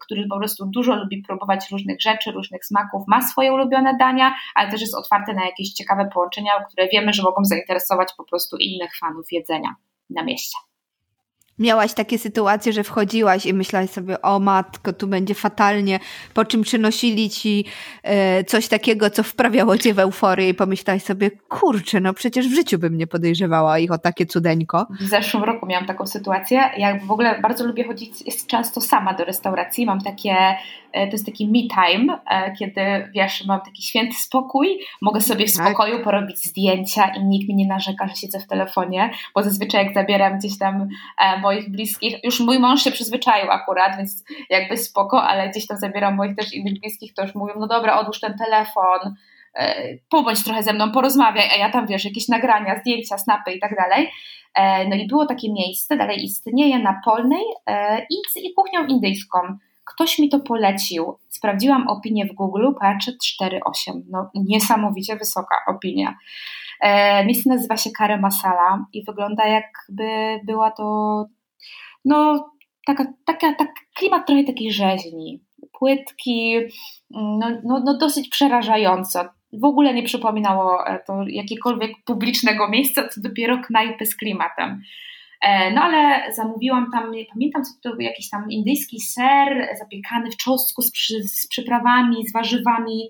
[0.00, 4.70] który po prostu dużo lubi próbować różnych rzeczy, różnych smaków, ma swoje ulubione dania, ale
[4.70, 8.90] też jest otwarty na jakieś ciekawe połączenia, które wiemy, że mogą zainteresować po prostu innych
[9.00, 9.74] fanów jedzenia
[10.10, 10.58] na mieście.
[11.58, 16.00] Miałaś takie sytuacje, że wchodziłaś i myślałaś sobie, o matko, tu będzie fatalnie,
[16.34, 17.64] po czym przynosili ci
[18.02, 22.54] e, coś takiego, co wprawiało cię w euforię i pomyślałaś sobie, kurczę, no przecież w
[22.54, 24.86] życiu bym nie podejrzewała ich o takie cudeńko.
[25.00, 26.70] W zeszłym roku miałam taką sytuację.
[26.76, 28.12] Ja w ogóle bardzo lubię chodzić
[28.46, 29.86] często sama do restauracji.
[29.86, 30.34] Mam takie
[30.92, 32.80] E, to jest taki me time, e, kiedy
[33.14, 35.66] wiesz, mam taki święty spokój, mogę sobie w tak.
[35.66, 39.94] spokoju porobić zdjęcia i nikt mi nie narzeka, że siedzę w telefonie, bo zazwyczaj jak
[39.94, 45.22] zabieram gdzieś tam e, moich bliskich, już mój mąż się przyzwyczaił akurat, więc jakby spoko,
[45.22, 48.38] ale gdzieś tam zabieram moich też innych bliskich, to już mówią, no dobra, odłóż ten
[48.38, 49.14] telefon,
[50.08, 53.76] pobądź trochę ze mną, porozmawiaj, a ja tam wiesz, jakieś nagrania, zdjęcia, snapy i tak
[53.76, 54.10] dalej.
[54.88, 57.44] No i było takie miejsce, dalej istnieje na Polnej
[58.10, 59.38] i, i kuchnią indyjską.
[59.84, 64.02] Ktoś mi to polecił, sprawdziłam opinię w Google, patrzę 4,8.
[64.10, 66.14] No niesamowicie wysoka opinia.
[66.80, 71.24] E, miejsce nazywa się Kare Masala i wygląda jakby była to
[72.04, 72.50] no
[72.86, 75.40] taka, taka, tak, klimat trochę takiej rzeźni.
[75.78, 76.56] Płytki,
[77.10, 79.24] no, no, no dosyć przerażająco.
[79.52, 84.82] W ogóle nie przypominało e, to jakiekolwiek publicznego miejsca, co dopiero knajpy z klimatem.
[85.42, 90.36] E, no ale zamówiłam tam, pamiętam co to był, jakiś tam indyjski ser zapiekany w
[90.36, 90.92] czosnku z,
[91.24, 93.08] z przyprawami, z warzywami,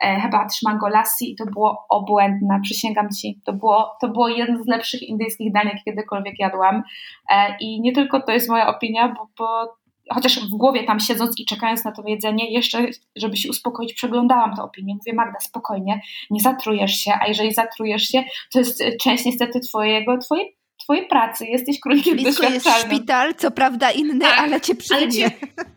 [0.00, 4.66] chyba mango lassi i to było obłędne, przysięgam Ci, to było, to było jeden z
[4.66, 6.82] lepszych indyjskich dań, jakie kiedykolwiek jadłam
[7.30, 9.80] e, i nie tylko to jest moja opinia, bo, bo
[10.14, 12.86] chociaż w głowie tam siedząc i czekając na to jedzenie, jeszcze,
[13.16, 14.94] żeby się uspokoić, przeglądałam tę opinię.
[14.94, 20.18] Mówię, Magda, spokojnie, nie zatrujesz się, a jeżeli zatrujesz się, to jest część niestety twojego,
[20.18, 22.80] twojej twojej pracy, jesteś królikiem Blisko doświadczalnym.
[22.80, 25.04] jest szpital, co prawda inny, tak, ale cię przyjmie.
[25.04, 25.30] Ale cię,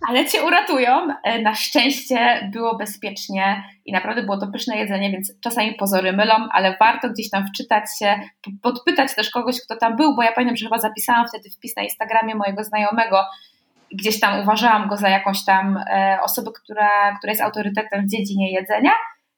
[0.10, 1.08] ale cię uratują.
[1.24, 6.34] E, na szczęście było bezpiecznie i naprawdę było to pyszne jedzenie, więc czasami pozory mylą,
[6.52, 8.20] ale warto gdzieś tam wczytać się,
[8.62, 11.84] podpytać też kogoś, kto tam był, bo ja pamiętam, że chyba zapisałam wtedy wpis na
[11.84, 13.26] Instagramie mojego znajomego,
[13.92, 18.54] gdzieś tam uważałam go za jakąś tam e, osobę, która, która jest autorytetem w dziedzinie
[18.54, 18.92] jedzenia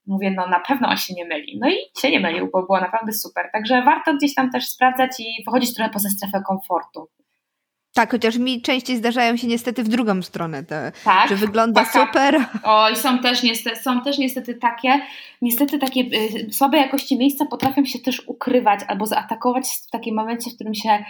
[0.08, 1.60] mówię, no na pewno on się nie myli.
[1.62, 3.50] No i się nie mylił, bo było naprawdę super.
[3.54, 7.08] Także warto gdzieś tam też sprawdzać i wychodzić trochę poza strefę komfortu.
[7.96, 11.94] Tak, chociaż mi częściej zdarzają się niestety w drugą stronę, te, tak, że wygląda tak,
[11.94, 12.08] tak.
[12.08, 12.46] super.
[12.63, 15.02] Oj, są też, niestety, są też niestety takie,
[15.41, 20.52] niestety takie y, słabe jakości miejsca potrafią się też ukrywać albo zaatakować w takim momencie,
[20.52, 21.06] w którym się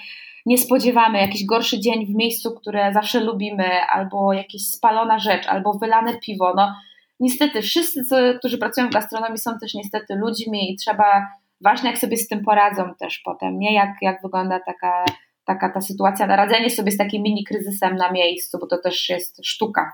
[0.45, 5.73] nie spodziewamy, jakiś gorszy dzień w miejscu, które zawsze lubimy, albo jakaś spalona rzecz, albo
[5.73, 6.53] wylane piwo.
[6.55, 6.75] No,
[7.19, 8.01] niestety wszyscy,
[8.39, 11.28] którzy pracują w gastronomii są też niestety ludźmi i trzeba,
[11.62, 13.73] ważne jak sobie z tym poradzą też potem, nie?
[13.73, 15.06] Jak, jak wygląda taka,
[15.45, 19.45] taka ta sytuacja, naradzenie sobie z takim mini kryzysem na miejscu, bo to też jest
[19.45, 19.93] sztuka,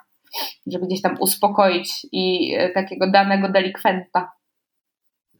[0.67, 4.31] żeby gdzieś tam uspokoić i e, takiego danego delikwenta.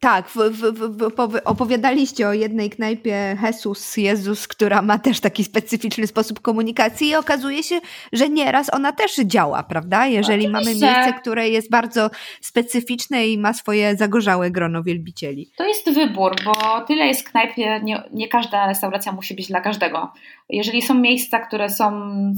[0.03, 0.61] Tak, w, w,
[1.09, 7.15] w, opowiadaliście o jednej knajpie Jesus, Jezus, która ma też taki specyficzny sposób komunikacji i
[7.15, 7.79] okazuje się,
[8.13, 10.07] że nieraz ona też działa, prawda?
[10.07, 10.71] Jeżeli Oczywiście.
[10.71, 12.09] mamy miejsce, które jest bardzo
[12.41, 15.51] specyficzne i ma swoje zagorzałe grono wielbicieli.
[15.57, 20.13] To jest wybór, bo tyle jest knajp, nie, nie każda restauracja musi być dla każdego.
[20.49, 21.91] Jeżeli są miejsca, które są,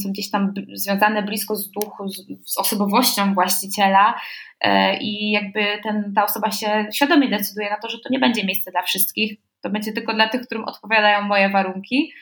[0.03, 4.15] są gdzieś tam związane blisko z duchu, z, z osobowością właściciela,
[4.63, 8.45] E, i jakby ten, ta osoba się świadomie decyduje na to, że to nie będzie
[8.45, 12.13] miejsce dla wszystkich, to będzie tylko dla tych, którym odpowiadają moje warunki,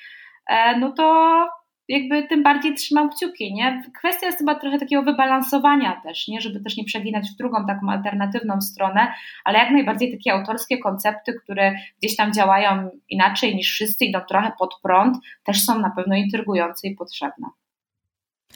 [0.47, 1.47] e, no to
[1.87, 3.83] jakby tym bardziej trzymam kciuki, nie?
[3.97, 6.41] Kwestia jest chyba trochę takiego wybalansowania też, nie?
[6.41, 9.13] Żeby też nie przeginać w drugą taką alternatywną stronę,
[9.43, 14.51] ale jak najbardziej takie autorskie koncepty, które gdzieś tam działają inaczej niż wszyscy, idą trochę
[14.59, 17.47] pod prąd, też są na pewno intrygujące i potrzebne.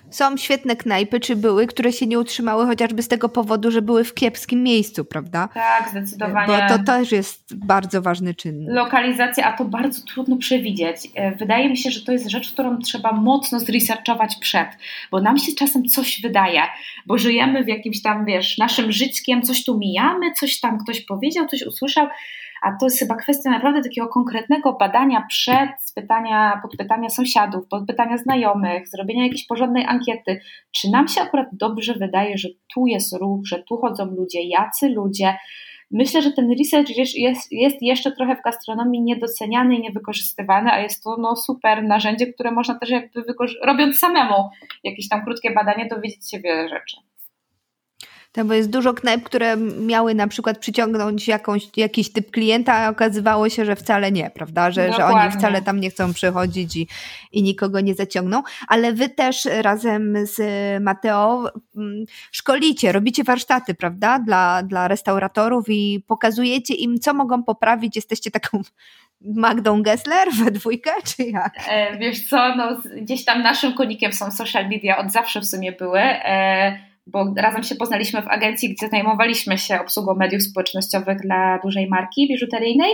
[0.09, 4.03] Są świetne knajpy, czy były, które się nie utrzymały chociażby z tego powodu, że były
[4.03, 5.49] w kiepskim miejscu, prawda?
[5.53, 6.47] Tak, zdecydowanie.
[6.47, 8.69] Bo to też jest bardzo ważny czynnik.
[8.71, 10.97] Lokalizacja, a to bardzo trudno przewidzieć.
[11.15, 14.67] E, wydaje mi się, że to jest rzecz, którą trzeba mocno zresearchować przed,
[15.11, 16.61] bo nam się czasem coś wydaje,
[17.05, 21.47] bo żyjemy w jakimś tam, wiesz, naszym żyćkiem, coś tu mijamy, coś tam ktoś powiedział,
[21.47, 22.07] coś usłyszał,
[22.65, 28.87] a to jest chyba kwestia naprawdę takiego konkretnego badania przed, pytania, podpytania sąsiadów, podpytania znajomych,
[28.87, 30.39] zrobienia jakiejś porządnej ankiety.
[30.71, 34.89] Czy nam się akurat dobrze wydaje, że tu jest ruch, że tu chodzą ludzie, jacy
[34.89, 35.37] ludzie?
[35.91, 41.03] Myślę, że ten research jest, jest jeszcze trochę w gastronomii niedoceniany i niewykorzystywany, a jest
[41.03, 43.23] to no, super narzędzie, które można też jakby
[43.63, 44.49] robiąc samemu
[44.83, 46.97] jakieś tam krótkie badanie, dowiedzieć się wiele rzeczy.
[48.35, 52.89] Tak, bo jest dużo knajp, które miały na przykład przyciągnąć jakąś, jakiś typ klienta, a
[52.89, 54.71] okazywało się, że wcale nie, prawda?
[54.71, 56.87] Że, że oni wcale tam nie chcą przychodzić i,
[57.31, 58.43] i nikogo nie zaciągną.
[58.67, 60.39] Ale wy też razem z
[60.83, 64.19] Mateo mm, szkolicie, robicie warsztaty, prawda?
[64.19, 67.95] Dla, dla restauratorów i pokazujecie im, co mogą poprawić.
[67.95, 68.61] Jesteście taką
[69.21, 71.53] Magdą Gessler we dwójkę, czy jak?
[71.67, 75.71] E, wiesz co, no, gdzieś tam naszym konikiem są social media, od zawsze w sumie
[75.71, 75.99] były.
[75.99, 81.87] E, bo razem się poznaliśmy w agencji, gdzie zajmowaliśmy się obsługą mediów społecznościowych dla dużej
[81.87, 82.91] marki biżuteryjnej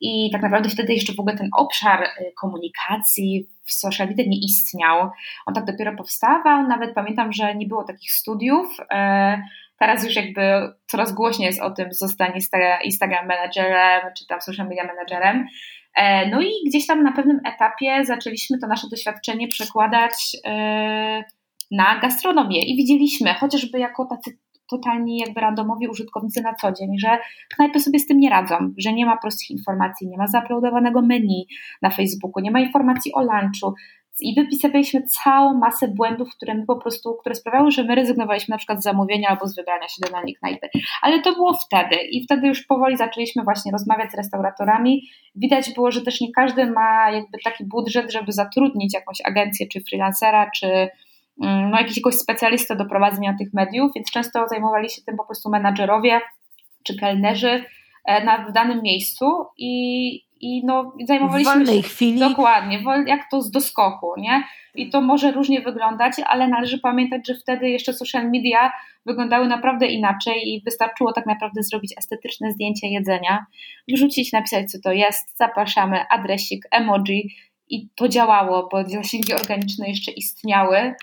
[0.00, 4.38] i tak naprawdę wtedy jeszcze w ogóle ten obszar y, komunikacji w social media nie
[4.38, 5.10] istniał.
[5.46, 8.76] On tak dopiero powstawał, nawet pamiętam, że nie było takich studiów.
[8.90, 9.42] E,
[9.78, 10.42] teraz już jakby
[10.86, 12.40] coraz głośniej jest o tym zostanie
[12.84, 15.46] Instagram managerem czy tam social media managerem.
[15.94, 21.24] E, no i gdzieś tam na pewnym etapie zaczęliśmy to nasze doświadczenie przekładać e,
[21.70, 24.38] na gastronomię i widzieliśmy, chociażby jako tacy
[24.70, 27.18] totalni jakby randomowi użytkownicy na co dzień, że
[27.56, 31.46] knajpy sobie z tym nie radzą, że nie ma prostych informacji, nie ma zauploadowanego menu
[31.82, 33.74] na Facebooku, nie ma informacji o lunchu
[34.20, 38.58] i wypisywaliśmy całą masę błędów, które my po prostu, które sprawiały, że my rezygnowaliśmy na
[38.58, 40.68] przykład z zamówienia albo z wybrania się do danej knajpy.
[41.02, 45.02] Ale to było wtedy i wtedy już powoli zaczęliśmy właśnie rozmawiać z restauratorami.
[45.34, 49.80] Widać było, że też nie każdy ma jakby taki budżet, żeby zatrudnić jakąś agencję czy
[49.80, 50.88] freelancera, czy
[51.36, 56.20] no, jakiegoś specjalistę do prowadzenia tych mediów, więc często zajmowali się tym po prostu menadżerowie
[56.82, 57.64] czy kelnerzy
[58.04, 62.20] e, na, w danym miejscu i, i no, zajmowaliśmy w wolnej się chwili.
[62.20, 64.44] dokładnie, jak to z doskoku, nie?
[64.74, 68.72] I to może różnie wyglądać, ale należy pamiętać, że wtedy jeszcze social media
[69.06, 73.46] wyglądały naprawdę inaczej i wystarczyło tak naprawdę zrobić estetyczne zdjęcie jedzenia,
[73.88, 77.34] wrzucić, napisać co to jest, zapraszamy, adresik, emoji
[77.68, 80.94] i to działało, bo zasięgi organiczne jeszcze istniały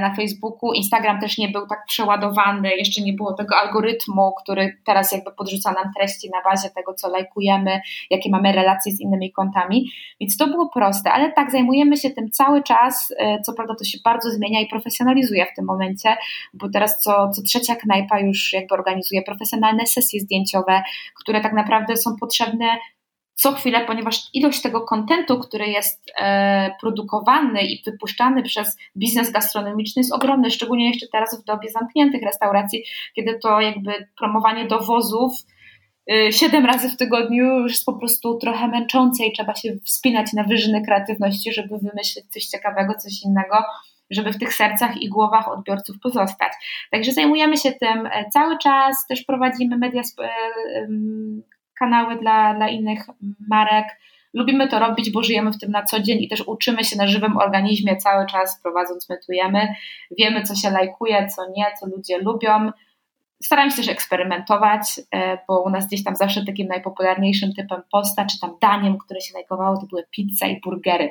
[0.00, 0.72] na Facebooku.
[0.72, 5.72] Instagram też nie był tak przeładowany, jeszcze nie było tego algorytmu, który teraz jakby podrzuca
[5.72, 9.90] nam treści na bazie tego, co lajkujemy, jakie mamy relacje z innymi kontami.
[10.20, 13.14] Więc to było proste, ale tak, zajmujemy się tym cały czas.
[13.18, 16.16] E, co prawda to się bardzo zmienia i profesjonalizuje w tym momencie,
[16.54, 20.82] bo teraz co, co trzecia knajpa już jakby organizuje profesjonalne sesje zdjęciowe,
[21.14, 22.66] które tak naprawdę są potrzebne
[23.36, 30.00] co chwilę, ponieważ ilość tego kontentu, który jest e, produkowany i wypuszczany przez biznes gastronomiczny
[30.00, 35.32] jest ogromny, szczególnie jeszcze teraz w dobie zamkniętych restauracji, kiedy to jakby promowanie dowozów
[36.12, 40.32] y, siedem razy w tygodniu już jest po prostu trochę męczące i trzeba się wspinać
[40.32, 43.56] na wyżyny kreatywności, żeby wymyślić coś ciekawego, coś innego,
[44.10, 46.52] żeby w tych sercach i głowach odbiorców pozostać.
[46.90, 50.86] Także zajmujemy się tym e, cały czas, też prowadzimy media e,
[51.78, 53.00] kanały dla, dla innych
[53.48, 53.86] marek.
[54.34, 57.06] Lubimy to robić, bo żyjemy w tym na co dzień i też uczymy się na
[57.06, 59.68] żywym organizmie cały czas, prowadząc mytujemy.
[60.18, 62.70] Wiemy, co się lajkuje, co nie, co ludzie lubią.
[63.42, 68.24] Staramy się też eksperymentować, e, bo u nas gdzieś tam zawsze takim najpopularniejszym typem posta,
[68.24, 71.10] czy tam daniem, które się lajkowało, to były pizza i burgery.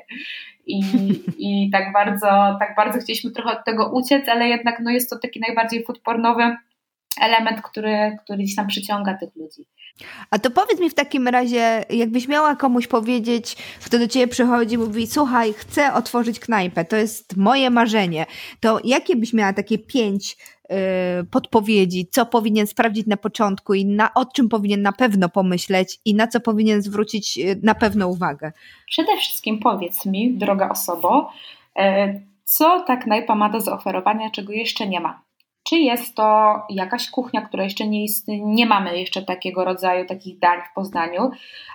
[0.66, 0.82] I,
[1.48, 2.28] i tak, bardzo,
[2.60, 6.56] tak bardzo chcieliśmy trochę od tego uciec, ale jednak no jest to taki najbardziej foodpornowy
[7.22, 9.66] element, który, który gdzieś tam przyciąga tych ludzi.
[10.30, 14.76] A to powiedz mi w takim razie, jakbyś miała komuś powiedzieć, kto do ciebie przychodzi
[14.76, 18.26] i mówi, słuchaj, chcę otworzyć knajpę, to jest moje marzenie,
[18.60, 20.38] to jakie byś miała takie pięć
[20.70, 20.78] yy,
[21.32, 26.16] podpowiedzi, co powinien sprawdzić na początku i na, o czym powinien na pewno pomyśleć i
[26.16, 28.52] na co powinien zwrócić yy, na pewno uwagę?
[28.88, 31.32] Przede wszystkim powiedz mi, droga osobo,
[31.76, 31.84] yy,
[32.44, 35.25] co ta knajpa ma do zaoferowania, czego jeszcze nie ma?
[35.70, 40.40] Czy jest to jakaś kuchnia, która jeszcze nie istnieje, nie mamy jeszcze takiego rodzaju takich
[40.40, 41.30] dań w Poznaniu,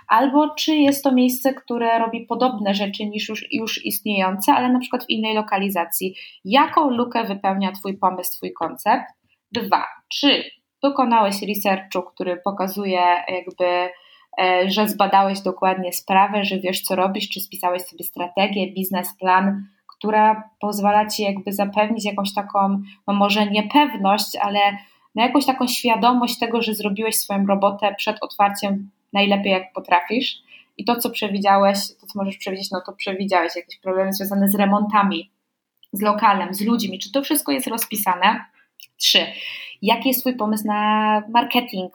[0.07, 4.79] albo czy jest to miejsce, które robi podobne rzeczy niż już, już istniejące, ale na
[4.79, 6.15] przykład w innej lokalizacji.
[6.45, 9.05] Jaką lukę wypełnia Twój pomysł, Twój koncept?
[9.51, 10.43] Dwa, czy
[10.83, 13.65] dokonałeś researchu, który pokazuje jakby
[14.41, 19.67] e, że zbadałeś dokładnie sprawę, że wiesz co robisz, czy spisałeś sobie strategię, biznesplan,
[20.01, 24.59] która pozwala ci jakby zapewnić jakąś taką, no może niepewność, ale
[25.15, 30.37] na jakąś taką świadomość tego, że zrobiłeś swoją robotę przed otwarciem najlepiej jak potrafisz
[30.77, 34.55] i to, co przewidziałeś, to, co możesz przewidzieć, no to przewidziałeś jakieś problemy związane z
[34.55, 35.31] remontami,
[35.93, 38.45] z lokalem, z ludźmi, czy to wszystko jest rozpisane?
[38.97, 39.25] Trzy.
[39.81, 41.93] Jaki jest Twój pomysł na marketing?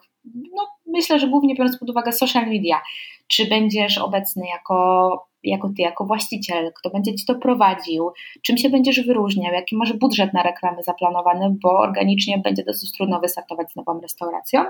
[0.55, 2.81] No, myślę, że głównie biorąc pod uwagę social media.
[3.27, 8.69] Czy będziesz obecny jako jako ty, jako właściciel, kto będzie ci to prowadził, czym się
[8.69, 13.75] będziesz wyróżniał, jaki masz budżet na reklamy zaplanowany, bo organicznie będzie dosyć trudno wystartować z
[13.75, 14.65] nową restauracją.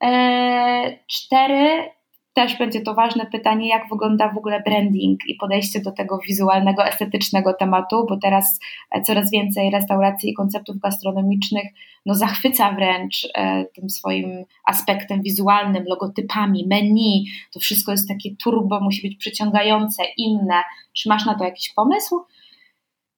[0.00, 1.90] Eee, cztery,
[2.34, 6.84] też będzie to ważne pytanie, jak wygląda w ogóle branding i podejście do tego wizualnego,
[6.84, 8.58] estetycznego tematu, bo teraz
[8.90, 11.64] e, coraz więcej restauracji i konceptów gastronomicznych
[12.06, 17.26] no, zachwyca wręcz e, tym swoim aspektem wizualnym, logotypami, menu.
[17.52, 20.62] To wszystko jest takie turbo, musi być przyciągające, inne.
[20.92, 22.24] Czy masz na to jakiś pomysł?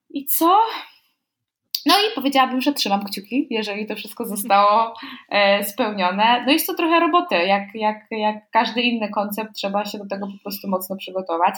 [0.09, 0.59] I co?
[1.85, 4.93] No i powiedziałabym, że trzymam kciuki, jeżeli to wszystko zostało
[5.29, 6.43] e, spełnione.
[6.45, 10.27] No jest to trochę roboty, jak, jak, jak każdy inny koncept, trzeba się do tego
[10.27, 11.55] po prostu mocno przygotować.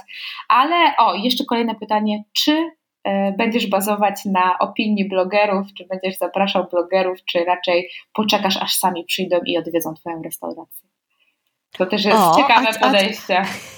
[0.47, 2.71] Ale o, jeszcze kolejne pytanie, czy
[3.03, 9.03] e, będziesz bazować na opinii blogerów, czy będziesz zapraszał blogerów, czy raczej poczekasz, aż sami
[9.03, 10.89] przyjdą i odwiedzą Twoją restaurację?
[11.77, 13.41] To też jest o, ciekawe a, podejście.
[13.41, 13.74] A,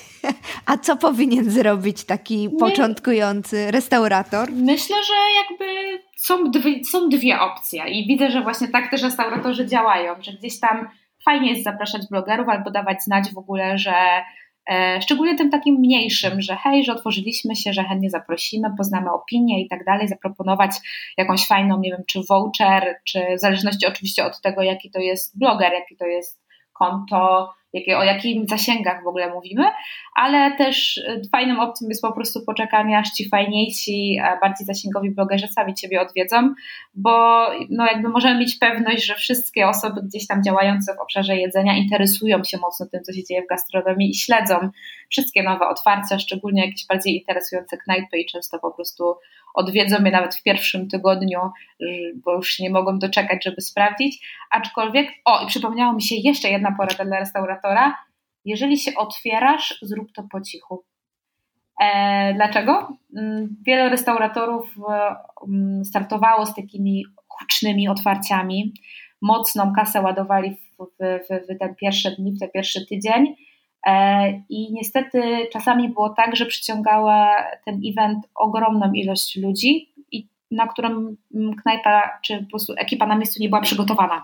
[0.68, 4.52] a co powinien zrobić taki początkujący restaurator?
[4.52, 9.68] Myślę, że jakby są dwie, są dwie opcje i widzę, że właśnie tak też restauratorzy
[9.68, 10.90] działają, że gdzieś tam
[11.26, 13.94] fajnie jest zapraszać blogerów albo dawać znać w ogóle, że
[14.70, 19.62] e, szczególnie tym takim mniejszym, że hej, że otworzyliśmy się, że chętnie zaprosimy, poznamy opinię
[19.62, 20.72] i tak dalej, zaproponować
[21.18, 25.40] jakąś fajną, nie wiem, czy voucher, czy w zależności oczywiście od tego, jaki to jest
[25.40, 29.64] bloger, jaki to jest konto, jakie, o jakich zasięgach w ogóle mówimy,
[30.16, 35.48] ale też y, fajną opcją jest po prostu poczekanie, aż ci fajniejsi, bardziej zasięgowi blogerzy
[35.48, 36.54] sami Ciebie odwiedzą,
[36.96, 41.78] bo no jakby możemy mieć pewność, że wszystkie osoby gdzieś tam działające w obszarze jedzenia
[41.78, 44.70] interesują się mocno tym, co się dzieje w gastronomii i śledzą
[45.10, 49.16] wszystkie nowe otwarcia, szczególnie jakieś bardziej interesujące knajpy i często po prostu
[49.54, 51.40] odwiedzą mnie nawet w pierwszym tygodniu,
[52.16, 54.28] bo już nie mogą doczekać, żeby sprawdzić.
[54.52, 57.20] Aczkolwiek, o, i przypomniało mi się jeszcze jedna porada dla
[58.46, 60.84] Jeżeli się otwierasz, zrób to po cichu.
[61.84, 62.98] E, dlaczego?
[63.18, 64.76] Mm, wiele restauratorów
[65.48, 68.74] mm, startowało z takimi hucznymi otwarciami.
[69.22, 73.36] Mocną kasę ładowali w, w, w te pierwsze dni, w ten pierwszy tydzień
[73.88, 79.94] E, I niestety czasami było tak, że przyciągała ten event ogromną ilość ludzi
[80.52, 81.16] na którą
[81.64, 84.24] knajpa czy po prostu ekipa na miejscu nie była przygotowana.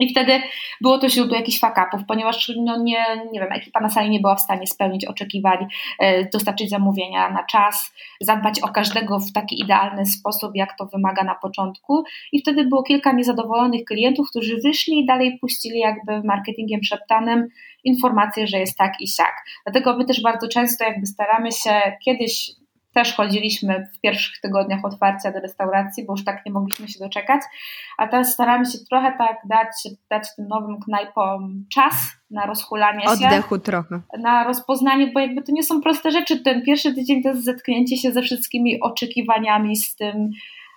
[0.00, 0.40] I wtedy
[0.80, 4.34] było to źródło jakichś fakapów, ponieważ no nie, nie wiem, ekipa na sali nie była
[4.34, 5.66] w stanie spełnić oczekiwań,
[5.98, 11.24] e, dostarczyć zamówienia na czas, zadbać o każdego w taki idealny sposób, jak to wymaga
[11.24, 12.04] na początku.
[12.32, 17.48] I wtedy było kilka niezadowolonych klientów, którzy wyszli i dalej puścili jakby marketingiem szeptanym
[17.84, 19.44] informację, że jest tak i siak.
[19.64, 22.50] Dlatego my też bardzo często jakby staramy się kiedyś
[22.96, 27.40] też chodziliśmy w pierwszych tygodniach otwarcia do restauracji, bo już tak nie mogliśmy się doczekać.
[27.98, 29.68] A teraz staramy się trochę tak dać,
[30.10, 31.94] dać tym nowym knajpom czas
[32.30, 33.26] na rozchulanie Oddechu się.
[33.26, 34.00] Oddechu trochę.
[34.18, 36.40] Na rozpoznanie, bo jakby to nie są proste rzeczy.
[36.40, 40.30] Ten pierwszy tydzień to jest zetknięcie się ze wszystkimi oczekiwaniami, z tym,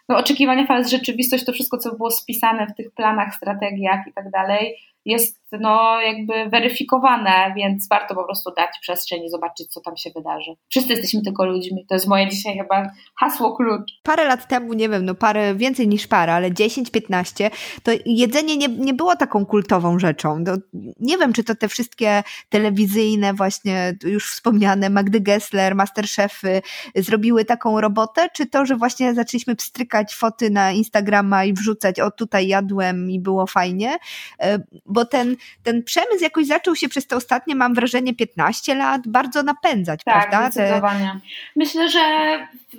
[0.09, 4.31] no oczekiwania, ale rzeczywistość, to wszystko, co było spisane w tych planach, strategiach i tak
[4.31, 9.97] dalej jest no, jakby weryfikowane, więc warto po prostu dać przestrzeń i zobaczyć, co tam
[9.97, 10.51] się wydarzy.
[10.69, 11.85] Wszyscy jesteśmy tylko ludźmi.
[11.89, 13.91] To jest moje dzisiaj chyba hasło klucz.
[14.03, 17.49] Parę lat temu, nie wiem, no parę więcej niż parę, ale 10-15,
[17.83, 20.43] to jedzenie nie, nie było taką kultową rzeczą.
[20.43, 20.51] To,
[20.99, 26.61] nie wiem, czy to te wszystkie telewizyjne, właśnie już wspomniane Magdy Gessler, Masterchefy
[26.95, 32.11] zrobiły taką robotę, czy to, że właśnie zaczęliśmy pstrykać foty na Instagrama i wrzucać, o
[32.11, 33.97] tutaj jadłem i było fajnie,
[34.39, 39.07] e, bo ten, ten przemysł jakoś zaczął się przez te ostatnie, mam wrażenie, 15 lat
[39.07, 40.51] bardzo napędzać, tak, prawda?
[40.51, 41.19] Zdecydowanie.
[41.55, 41.99] Myślę, że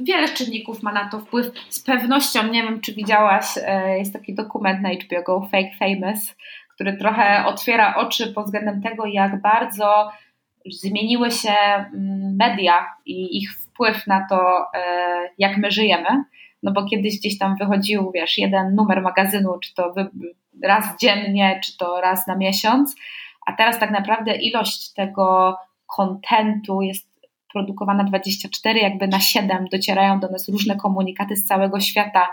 [0.00, 1.52] wiele czynników ma na to wpływ.
[1.68, 6.34] Z pewnością, nie wiem, czy widziałaś, e, jest taki dokument na HBO Go, Fake Famous,
[6.74, 10.10] który trochę otwiera oczy pod względem tego, jak bardzo
[10.66, 16.24] zmieniły się mm, media i ich wpływ na to, e, jak my żyjemy.
[16.62, 19.94] No bo kiedyś gdzieś tam wychodził, wiesz, jeden numer magazynu, czy to
[20.62, 22.96] raz dziennie, czy to raz na miesiąc,
[23.46, 27.10] a teraz tak naprawdę ilość tego kontentu jest
[27.52, 32.28] produkowana 24, jakby na 7 docierają do nas różne komunikaty z całego świata.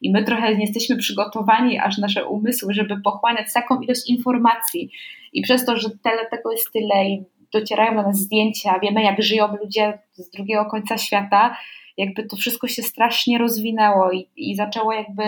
[0.00, 4.90] I my trochę nie jesteśmy przygotowani, aż nasze umysły, żeby pochłaniać taką ilość informacji.
[5.32, 9.22] I przez to, że tyle tego jest tyle i docierają do nas zdjęcia, wiemy jak
[9.22, 11.56] żyją ludzie z drugiego końca świata,
[11.96, 15.22] jakby to wszystko się strasznie rozwinęło i, i zaczęło jakby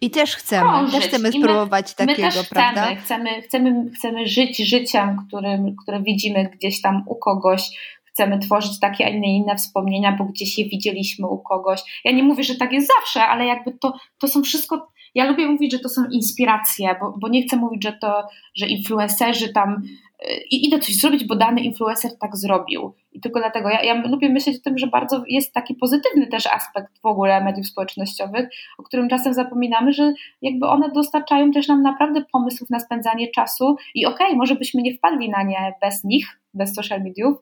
[0.00, 0.94] i też chcemy, krążyć.
[0.94, 2.82] też chcemy spróbować my, takiego, my też prawda?
[2.84, 7.70] Chcemy, chcemy, chcemy, chcemy żyć życiem, którym, które widzimy gdzieś tam u kogoś,
[8.14, 12.00] chcemy tworzyć takie, a nie inne wspomnienia, bo gdzieś je widzieliśmy u kogoś.
[12.04, 15.46] Ja nie mówię, że tak jest zawsze, ale jakby to, to są wszystko, ja lubię
[15.46, 18.22] mówić, że to są inspiracje, bo, bo nie chcę mówić, że to,
[18.56, 19.82] że influencerzy tam
[20.50, 22.94] i idę coś zrobić, bo dany influencer tak zrobił.
[23.12, 26.46] I tylko dlatego ja, ja lubię myśleć o tym, że bardzo jest taki pozytywny też
[26.46, 28.48] aspekt w ogóle mediów społecznościowych,
[28.78, 30.12] o którym czasem zapominamy, że
[30.42, 34.82] jakby one dostarczają też nam naprawdę pomysłów na spędzanie czasu i okej, okay, może byśmy
[34.82, 37.36] nie wpadli na nie bez nich, bez social mediów,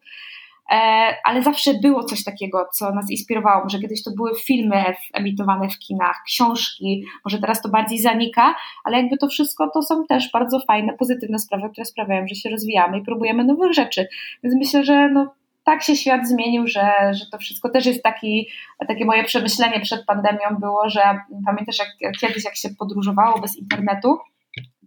[1.25, 3.63] ale zawsze było coś takiego, co nas inspirowało.
[3.63, 4.85] Może kiedyś to były filmy
[5.15, 8.55] emitowane w kinach, książki, może teraz to bardziej zanika,
[8.85, 12.51] ale jakby to wszystko to są też bardzo fajne, pozytywne sprawy, które sprawiają, że się
[12.51, 14.09] rozwijamy i próbujemy nowych rzeczy.
[14.43, 15.35] Więc myślę, że no,
[15.65, 18.49] tak się świat zmienił, że, że to wszystko też jest taki,
[18.89, 21.01] takie moje przemyślenie przed pandemią było, że
[21.47, 24.19] pamiętasz jak kiedyś jak się podróżowało bez internetu,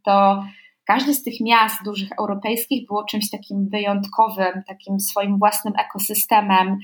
[0.04, 0.44] to
[0.86, 6.78] każde z tych miast dużych europejskich było czymś takim wyjątkowym, takim swoim własnym ekosystemem.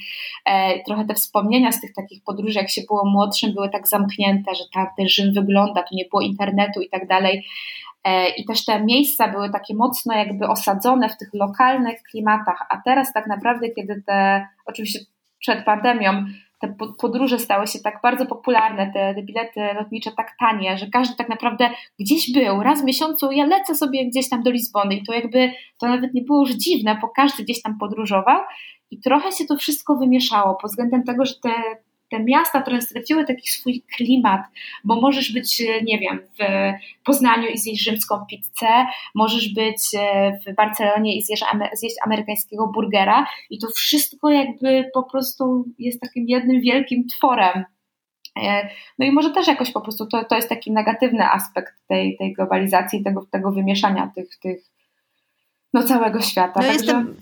[0.45, 4.55] E, trochę te wspomnienia z tych takich podróży, jak się było młodszym, były tak zamknięte,
[4.55, 7.45] że tam ten Rzym wygląda, tu nie było internetu i tak dalej.
[8.03, 12.81] E, I też te miejsca były takie mocno jakby osadzone w tych lokalnych klimatach, a
[12.85, 14.99] teraz tak naprawdę, kiedy te, oczywiście
[15.39, 16.25] przed pandemią,
[16.61, 21.15] te podróże stały się tak bardzo popularne, te, te bilety lotnicze tak tanie, że każdy
[21.15, 25.03] tak naprawdę gdzieś był, raz w miesiącu ja lecę sobie gdzieś tam do Lizbony i
[25.03, 28.39] to jakby, to nawet nie było już dziwne, bo każdy gdzieś tam podróżował
[28.91, 31.51] i trochę się to wszystko wymieszało pod względem tego, że te
[32.11, 34.41] te miasta, które straciły taki swój klimat,
[34.83, 36.43] bo możesz być, e, nie wiem, w
[37.05, 38.85] Poznaniu i zjeść rzymską pizzę,
[39.15, 41.43] możesz być e, w Barcelonie i zjeść,
[41.73, 47.63] zjeść amerykańskiego burgera i to wszystko jakby po prostu jest takim jednym wielkim tworem.
[48.43, 52.17] E, no i może też jakoś po prostu to, to jest taki negatywny aspekt tej,
[52.17, 54.71] tej globalizacji, tego, tego wymieszania tych, tych
[55.73, 56.59] no całego świata.
[56.59, 56.73] No Także...
[56.73, 57.15] jestem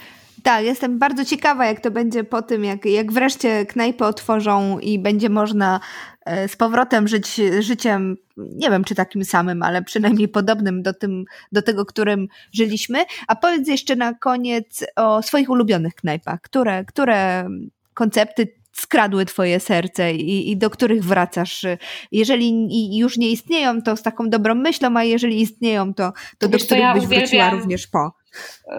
[0.44, 5.00] tak, jestem bardzo ciekawa, jak to będzie po tym, jak, jak wreszcie knajpy otworzą i
[5.00, 5.80] będzie można
[6.26, 11.26] e, z powrotem żyć życiem, nie wiem czy takim samym, ale przynajmniej podobnym do, tym,
[11.52, 13.06] do tego, którym żyliśmy.
[13.28, 16.42] A powiedz jeszcze na koniec o swoich ulubionych knajpach.
[16.42, 17.50] Które, które
[17.94, 21.66] koncepty skradły twoje serce i, i, do których wracasz.
[22.12, 26.58] Jeżeli już nie istnieją, to z taką dobrą myślą, a jeżeli istnieją, to, to do
[26.58, 28.19] których ja byś wróciła również po.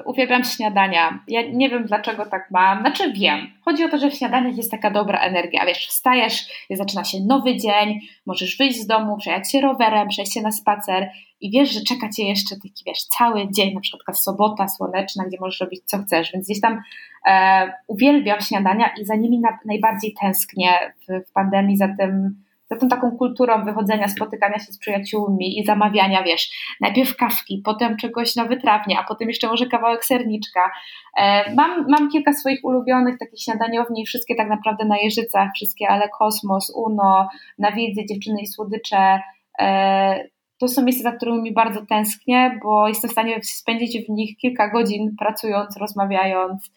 [0.04, 1.24] Uwielbiam śniadania.
[1.28, 2.80] Ja nie wiem, dlaczego tak mam.
[2.80, 3.50] Znaczy wiem.
[3.64, 5.66] Chodzi o to, że w śniadaniach jest taka dobra energia.
[5.66, 10.42] Wiesz, wstajesz, zaczyna się nowy dzień, możesz wyjść z domu, przejechać się rowerem, przejść się
[10.42, 14.68] na spacer i wiesz, że czeka cię jeszcze taki, wiesz, cały dzień, na przykład sobota
[14.68, 16.32] słoneczna, gdzie możesz robić co chcesz.
[16.32, 16.82] Więc gdzieś tam
[17.26, 22.76] e, uwielbiam śniadania i za nimi na, najbardziej tęsknię w, w pandemii, za tym za
[22.76, 26.50] tą taką kulturą wychodzenia, spotykania się z przyjaciółmi i zamawiania, wiesz,
[26.80, 30.70] najpierw kawki, potem czegoś na wytrawnie, a potem jeszcze może kawałek serniczka.
[31.16, 36.08] E, mam, mam kilka swoich ulubionych takich śniadaniowni, wszystkie tak naprawdę na Jeżycach, wszystkie Ale
[36.08, 39.20] Kosmos, Uno, Na Wiedzie, Dziewczyny i Słodycze.
[39.60, 40.24] E,
[40.58, 44.70] to są miejsca, za którymi bardzo tęsknię, bo jestem w stanie spędzić w nich kilka
[44.70, 46.70] godzin pracując, rozmawiając.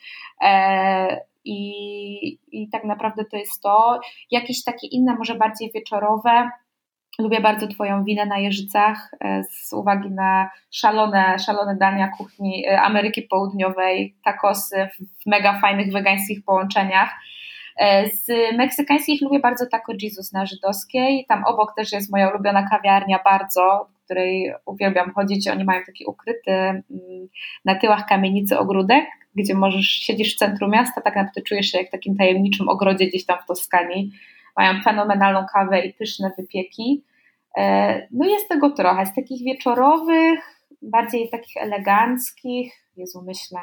[1.45, 3.99] I, i tak naprawdę to jest to.
[4.31, 6.49] Jakieś takie inne, może bardziej wieczorowe.
[7.19, 12.81] Lubię bardzo Twoją winę na Jeżycach e, z uwagi na szalone, szalone dania kuchni e,
[12.81, 17.13] Ameryki Południowej, tacosy w mega fajnych wegańskich połączeniach.
[17.77, 18.27] E, z
[18.57, 21.25] meksykańskich lubię bardzo Taco Jesus na żydowskiej.
[21.29, 25.47] Tam obok też jest moja ulubiona kawiarnia bardzo, w której uwielbiam chodzić.
[25.47, 26.83] Oni mają taki ukryty mm,
[27.65, 29.05] na tyłach kamienicy ogródek,
[29.35, 33.05] gdzie możesz, siedzisz w centrum miasta, tak naprawdę czujesz się jak w takim tajemniczym ogrodzie
[33.05, 34.11] gdzieś tam w Toskanii.
[34.57, 37.03] Mają fenomenalną kawę i pyszne wypieki.
[37.57, 40.39] E, no jest tego trochę, z takich wieczorowych,
[40.81, 43.59] bardziej takich eleganckich, Jezu myślę,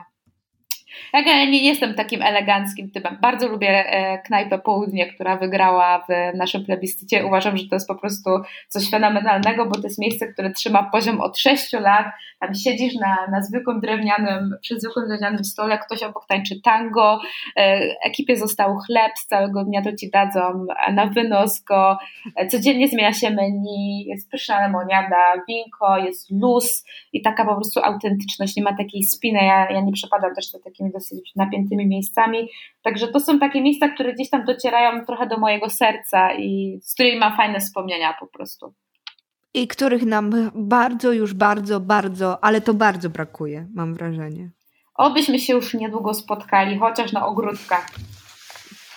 [1.12, 3.18] ja nie jestem takim eleganckim typem.
[3.20, 7.26] Bardzo lubię e, knajpę Południe, która wygrała w naszym plebiscycie.
[7.26, 8.30] Uważam, że to jest po prostu
[8.68, 12.07] coś fenomenalnego, bo to jest miejsce, które trzyma poziom od 6 lat.
[12.41, 17.20] Tam siedzisz na, na zwykłym drewnianym, przy zwykłym drewnianym stole, ktoś obok tańczy tango,
[17.57, 21.99] e, ekipie został chleb, z całego dnia to ci dadzą na wynos go.
[22.36, 25.16] E, codziennie zmienia się menu, jest pyszna lemoniada,
[25.49, 29.38] winko, jest luz i taka po prostu autentyczność, nie ma takiej spiny.
[29.45, 32.49] Ja, ja nie przepadam też do takiej takimi dosyć napiętymi miejscami.
[32.83, 36.95] Także to są takie miejsca, które gdzieś tam docierają trochę do mojego serca i z
[36.95, 38.74] którymi mam fajne wspomnienia po prostu.
[39.55, 44.51] I których nam bardzo, już bardzo, bardzo, ale to bardzo brakuje, mam wrażenie.
[44.95, 47.87] Obyśmy się już niedługo spotkali, chociaż na ogródkach.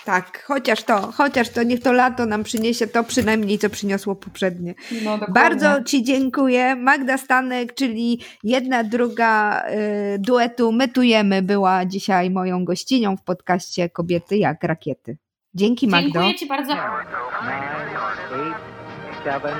[0.04, 4.74] Tak, chociaż to, chociaż to, niech to lato nam przyniesie to przynajmniej, co przyniosło poprzednie.
[5.04, 6.76] No, Bardzo Ci dziękuję.
[6.76, 14.36] Magda Stanek, czyli jedna, druga y, duetu Mytujemy była dzisiaj moją gościnią w podcaście Kobiety
[14.36, 15.16] jak rakiety.
[15.54, 16.12] Dzięki Magdo.
[16.12, 16.74] Dziękuję Ci bardzo.
[16.74, 16.82] Nine,
[18.32, 18.58] eight,
[19.24, 19.54] seven,